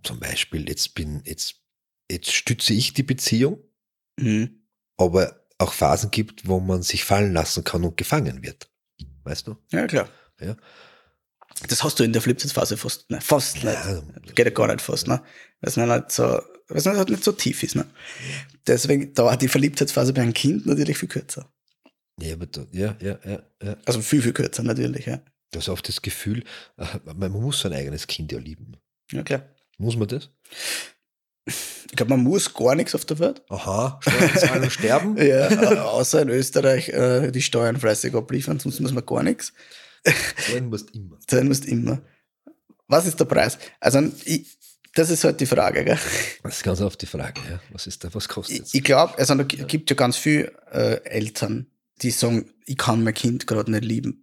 [0.03, 1.61] zum Beispiel, jetzt bin, jetzt,
[2.09, 3.59] jetzt stütze ich die Beziehung,
[4.19, 4.63] Mhm.
[4.97, 8.69] aber auch Phasen gibt, wo man sich fallen lassen kann und gefangen wird.
[9.23, 9.57] Weißt du?
[9.71, 10.09] Ja, klar.
[10.39, 10.55] Ja.
[11.67, 13.21] Das hast du in der Flipside-Phase fast, ne?
[13.21, 14.01] Fast Ja.
[14.21, 14.35] nicht.
[14.35, 15.21] Geht ja gar nicht fast, ne?
[15.61, 16.23] Weil es nicht so,
[16.67, 17.85] weil es halt nicht so tief ist, ne?
[18.67, 21.51] Deswegen dauert die Verliebtheitsphase bei einem Kind natürlich viel kürzer.
[22.19, 23.77] Ja, aber da, ja, ja, ja, ja.
[23.85, 25.19] Also viel, viel kürzer natürlich, ja.
[25.51, 26.43] Du hast oft das Gefühl,
[26.77, 28.75] äh, man muss sein eigenes Kind ja lieben.
[29.11, 29.43] Ja, klar.
[29.77, 30.29] Muss man das?
[31.45, 33.41] Ich glaube, man muss gar nichts auf der Welt.
[33.49, 33.99] Aha,
[34.37, 35.17] Steuern sterben?
[35.21, 39.53] Ja, äh, außer in Österreich äh, die Steuern fleißig abliefern, sonst muss man gar nichts.
[40.47, 41.19] Zahlen musst immer.
[41.27, 42.01] Zahlen musst immer.
[42.87, 43.57] Was ist der Preis?
[43.79, 44.57] Also, ich,
[44.95, 45.99] das ist halt die Frage, gell?
[46.43, 47.59] Das ist ganz oft die Frage, ja.
[47.71, 50.51] Was ist da, was kostet Ich, ich glaube, also da gi- gibt ja ganz viele
[50.71, 51.67] äh, Eltern,
[52.01, 54.22] die sagen, ich kann mein Kind gerade nicht lieben.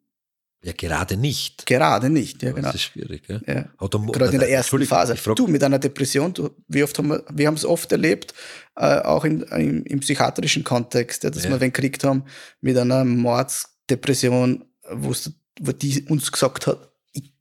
[0.63, 1.65] Ja, gerade nicht.
[1.65, 2.67] Gerade nicht, ja, genau.
[2.69, 3.41] Das ist schwierig, ja.
[3.47, 3.65] Ja.
[3.81, 5.15] Gerade in der ersten Phase.
[5.35, 8.35] Du mit einer Depression, du, wie oft haben wir, wir haben es oft erlebt,
[8.77, 11.51] äh, auch in, im, im psychiatrischen Kontext, ja, dass Ja.
[11.51, 12.25] wir wen gekriegt haben
[12.61, 17.33] mit einer Mordsdepression, wo die uns gesagt hat, ich,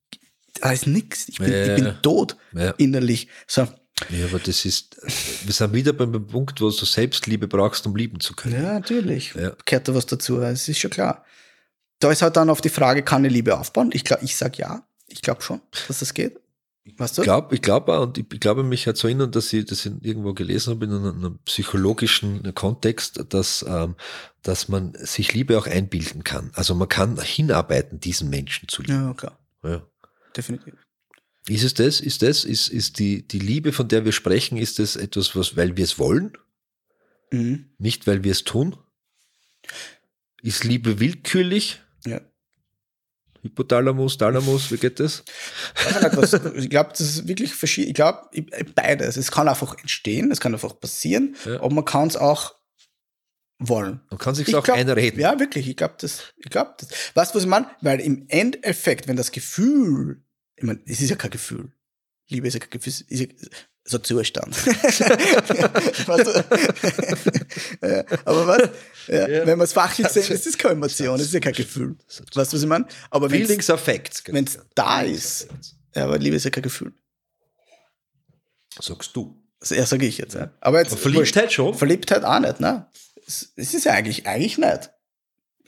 [0.62, 2.38] da ist nichts, ich bin, ich bin tot
[2.78, 3.28] innerlich.
[3.48, 3.68] So,
[4.10, 4.98] ja, aber das ist,
[5.44, 8.56] wir sind wieder beim Punkt, wo du Selbstliebe brauchst, um lieben zu können.
[8.64, 9.34] ja, natürlich.
[9.34, 9.52] Ja.
[9.66, 11.26] Gehört da was dazu, es ist schon klar.
[12.00, 13.92] Da ist halt dann auf die Frage, kann ich Liebe aufbauen?
[13.94, 14.84] Ich glaube, ich sag ja.
[15.08, 16.40] Ich glaube schon, dass das geht.
[16.98, 17.22] Weißt du?
[17.22, 19.66] Ich glaube ich glaub auch, und ich, ich glaube, mich hat zu erinnern, dass ich
[19.66, 23.96] das irgendwo gelesen habe in einem, einem psychologischen Kontext, dass, ähm,
[24.42, 26.52] dass man sich Liebe auch einbilden kann.
[26.54, 29.08] Also man kann hinarbeiten, diesen Menschen zu lieben.
[29.08, 29.40] Ja, klar.
[29.64, 29.82] Ja.
[30.36, 30.74] Definitiv.
[31.48, 32.00] Ist es das?
[32.00, 32.44] Ist das?
[32.44, 35.84] Ist, ist die, die Liebe, von der wir sprechen, ist das etwas, was, weil wir
[35.84, 36.38] es wollen,
[37.32, 37.70] Mhm.
[37.78, 38.76] nicht weil wir es tun?
[40.42, 41.82] Ist Liebe willkürlich?
[43.42, 45.24] Hypothalamus, Thalamus, wie geht das?
[46.56, 47.90] Ich glaube, das ist wirklich verschieden.
[47.90, 48.30] Ich glaube,
[48.76, 49.18] beides.
[49.18, 51.56] Es kann einfach entstehen, es kann einfach passieren, Ja.
[51.58, 52.56] aber man kann es auch
[53.60, 54.02] wollen.
[54.10, 55.20] Man kann sich Ich auch glaub- einreden.
[55.20, 55.68] Ja, wirklich.
[55.68, 56.34] Ich glaube das.
[56.38, 56.90] Ich glaube das.
[57.14, 57.70] Weißt du, was ich meine?
[57.82, 60.24] Weil im Endeffekt, wenn das Gefühl,
[60.56, 61.72] ich meine, es ist ja kein Gefühl.
[62.30, 62.94] Liebe ist ja kein Gefühl.
[62.94, 63.28] Ist ja,
[63.84, 64.56] so Zustand.
[67.82, 68.70] ja, aber was?
[69.08, 69.46] Ja, Ja.
[69.46, 71.96] Wenn man es fachlich sehen, ist es keine Emotion, es ist ja kein Gefühl.
[72.08, 72.86] Weißt du, was ich meine?
[73.10, 74.24] Aber wenn Feelings are Facts.
[74.28, 75.48] wenn es da ist,
[75.96, 76.94] ja, aber Liebe ist ja kein Gefühl.
[78.80, 79.36] Sagst du.
[79.60, 80.36] Das ja, sage ich jetzt.
[80.36, 80.52] Ja.
[80.62, 81.74] Aber jetzt Aber Verliebtheit schon?
[81.74, 82.88] Verliebtheit auch nicht, ne?
[83.28, 84.92] Es, ist ja eigentlich, eigentlich nicht.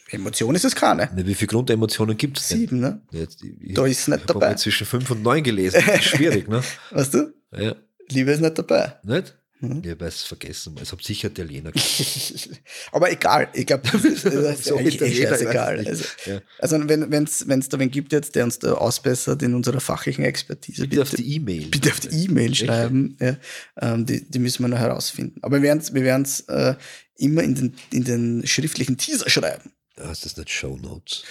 [0.10, 1.10] Emotion ist es keine.
[1.14, 2.60] Ne, wie viele Grundemotionen gibt es denn?
[2.60, 3.02] Sieben, ne?
[3.12, 4.50] Jetzt, ich, Da ist es nicht ich dabei.
[4.50, 5.82] mal zwischen fünf und neun gelesen.
[5.86, 6.64] Das ist schwierig, ne?
[6.92, 7.34] Weißt du?
[7.52, 7.76] Ja.
[8.12, 8.96] Liebe ist nicht dabei.
[9.04, 9.36] Nicht?
[9.60, 9.82] Mhm.
[9.84, 10.76] Ich habe es vergessen.
[10.82, 12.50] Es hat sicher der Lena gesagt.
[12.92, 14.24] Aber egal, ich glaube, das ist
[14.64, 15.86] So eigentlich eh Italiener, scheißegal.
[15.88, 16.42] Also, Ja.
[16.58, 20.26] also wenn es wenn's da wen gibt jetzt, der uns da ausbessert in unserer fachlichen
[20.26, 21.68] Expertise, Bitte auf die E-Mail.
[21.68, 23.18] bitte auf die E-Mail schreiben.
[23.20, 23.38] Ja,
[23.80, 25.38] ähm, die, die müssen wir noch herausfinden.
[25.44, 26.74] Aber wir werden es wir werden's, äh,
[27.18, 29.72] immer in den, in den schriftlichen Teaser schreiben.
[29.98, 31.22] Ah, ist das nicht Show Notes?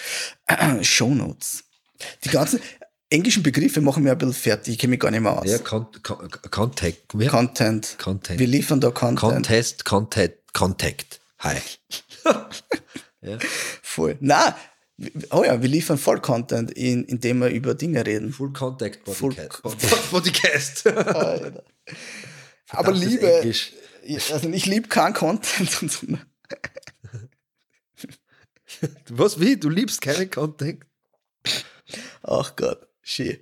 [0.81, 1.65] Shownotes.
[2.23, 2.61] Die ganzen
[3.11, 4.73] englischen Begriffe machen wir ein bisschen fertig.
[4.73, 5.47] Ich kenne mich gar nicht mehr aus.
[5.49, 7.03] Ja, Con Con Contact.
[7.13, 7.29] Wer?
[7.29, 7.97] Content.
[7.99, 8.39] Content.
[8.39, 9.19] Wir liefern da Content.
[9.19, 11.19] Contest, Contact, Contact.
[11.39, 11.57] Hi.
[13.21, 13.37] ja.
[13.81, 14.17] Voll.
[14.21, 14.55] Na,
[15.31, 18.31] oh ja, wir liefern voll Content, in, indem wir über Dinge reden.
[18.31, 19.61] Full Contact Full Podcast.
[19.63, 19.77] Con-
[20.11, 20.87] Podcast.
[20.87, 21.63] Alter.
[22.69, 23.41] Aber Liebe,
[24.31, 25.79] also ich liebe keinen Content.
[29.09, 29.57] Was, wie?
[29.57, 30.85] Du liebst keinen Contact?
[32.23, 33.39] Ach Gott, schön.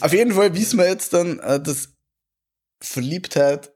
[0.00, 1.94] Auf jeden Fall wissen wir jetzt dann, äh, dass
[2.80, 3.72] Verliebtheit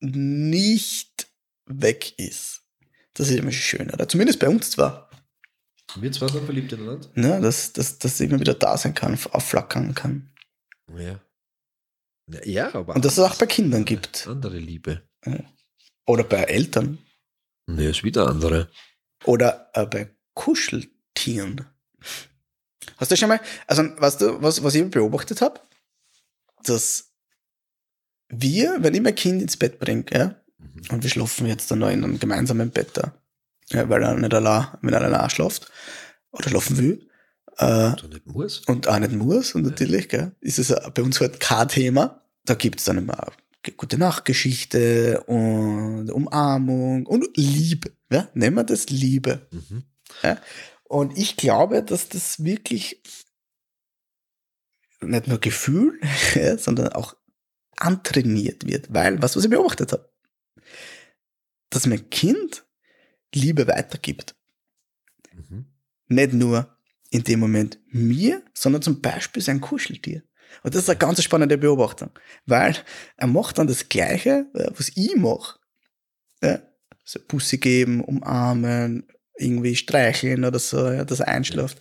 [0.00, 1.28] nicht
[1.66, 2.62] weg ist.
[3.14, 4.08] Das ist immer schön, oder?
[4.08, 5.10] Zumindest bei uns zwar.
[5.96, 7.08] Wir zwei sind verliebt ineinander?
[7.14, 7.40] Ne?
[7.40, 10.32] Dass, dass das immer wieder da sein kann, aufflackern kann.
[10.96, 11.20] Ja.
[12.32, 12.96] Ja, Ja, aber.
[12.96, 14.26] Und dass es auch bei Kindern gibt.
[14.26, 15.02] Andere Liebe.
[16.06, 16.98] Oder bei Eltern.
[17.66, 18.70] Ne, ist wieder andere.
[19.24, 21.66] Oder äh, bei Kuscheltieren.
[22.96, 25.60] Hast du schon mal, also weißt du, was, was ich beobachtet habe?
[26.64, 27.10] Dass
[28.28, 30.34] wir, wenn ich mein Kind ins Bett bringe, ja,
[30.90, 33.12] und wir schlafen jetzt dann noch in einem gemeinsamen Bett da,
[33.70, 35.70] ja, weil er nicht allein, wenn er allein schläft
[36.32, 37.08] oder schlafen will,
[37.58, 38.60] äh, Du nicht muss.
[38.66, 42.20] und auch nicht muss, und natürlich, gell, ist es bei uns halt kein Thema.
[42.44, 43.32] Da gibt es dann immer
[43.76, 47.92] gute Nachtgeschichte und Umarmung und Liebe.
[48.10, 48.28] Ja?
[48.34, 49.46] Nennen wir das Liebe.
[49.50, 49.84] Mhm.
[50.22, 50.38] Ja?
[50.94, 53.02] Und ich glaube, dass das wirklich
[55.00, 55.98] nicht nur Gefühl,
[56.56, 57.16] sondern auch
[57.76, 58.94] antrainiert wird.
[58.94, 60.08] Weil, was, was ich beobachtet habe,
[61.68, 62.64] dass mein Kind
[63.34, 64.36] Liebe weitergibt.
[65.32, 65.66] Mhm.
[66.06, 66.78] Nicht nur
[67.10, 70.22] in dem Moment mir, sondern zum Beispiel sein Kuscheltier.
[70.62, 72.10] Und das ist eine ganz spannende Beobachtung,
[72.46, 72.76] weil
[73.16, 75.58] er macht dann das Gleiche, äh, was ich mache.
[76.40, 76.62] Ja?
[77.02, 81.78] So Pussy geben, umarmen, irgendwie streicheln oder so, ja, dass er einschläft.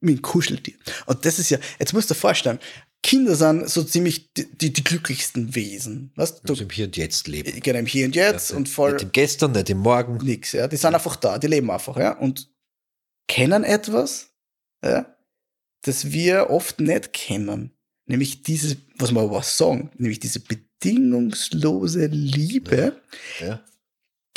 [0.00, 0.74] Mit Kuscheltier.
[1.06, 2.60] Und das ist ja, jetzt musst du dir vorstellen,
[3.02, 6.12] Kinder sind so ziemlich die, die, die glücklichsten Wesen.
[6.16, 7.60] Weißt Du im Hier und Jetzt leben.
[7.60, 10.18] genau im Hier und Jetzt und voll Nicht im Gestern, nicht im Morgen.
[10.24, 10.68] nix, ja.
[10.68, 12.12] Die sind einfach da, die leben einfach, ja.
[12.16, 12.48] Und
[13.28, 14.30] kennen etwas,
[14.84, 15.16] ja,
[15.82, 17.72] das wir oft nicht kennen.
[18.06, 23.00] Nämlich dieses, was wir aber was sagen, nämlich diese bedingungslose Liebe
[23.40, 23.62] Ja.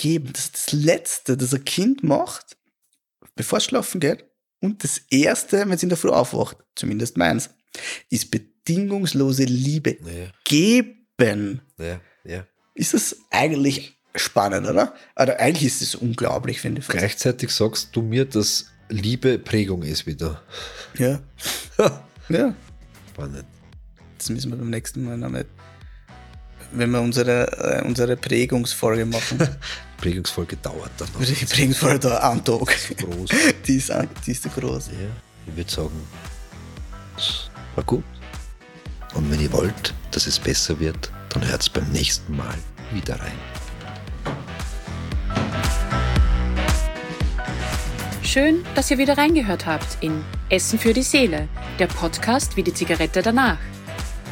[0.01, 0.31] Geben.
[0.33, 2.57] Das ist das Letzte, das ein Kind macht,
[3.35, 4.25] bevor es schlafen geht.
[4.59, 7.49] Und das Erste, wenn es in der Früh aufwacht, zumindest meins,
[8.09, 11.61] ist bedingungslose Liebe Ja, geben.
[11.77, 12.45] ja, ja.
[12.73, 14.93] Ist das eigentlich spannend, oder?
[15.15, 16.87] Oder eigentlich ist es unglaublich, finde ich.
[16.87, 20.41] Gleichzeitig sagst du mir, dass Liebe Prägung ist wieder.
[20.97, 21.21] Ja.
[22.29, 22.53] ja.
[23.13, 23.45] Spannend.
[24.17, 25.47] Das müssen wir beim nächsten Mal noch nicht.
[26.73, 29.39] Wenn wir unsere, äh, unsere Prägungsfolge machen.
[30.01, 32.71] Prägungsfolge dauert dann noch die Prägungsfolge da am Tag.
[32.71, 33.29] so groß.
[33.67, 33.93] Die ist,
[34.25, 34.87] die ist so groß.
[34.87, 34.93] Ja,
[35.47, 36.07] ich würde sagen,
[37.15, 38.03] es war gut.
[39.13, 42.57] Und wenn ihr wollt, dass es besser wird, dann hört es beim nächsten Mal
[42.91, 43.37] wieder rein.
[48.23, 51.47] Schön, dass ihr wieder reingehört habt in Essen für die Seele,
[51.79, 53.57] der Podcast wie die Zigarette danach.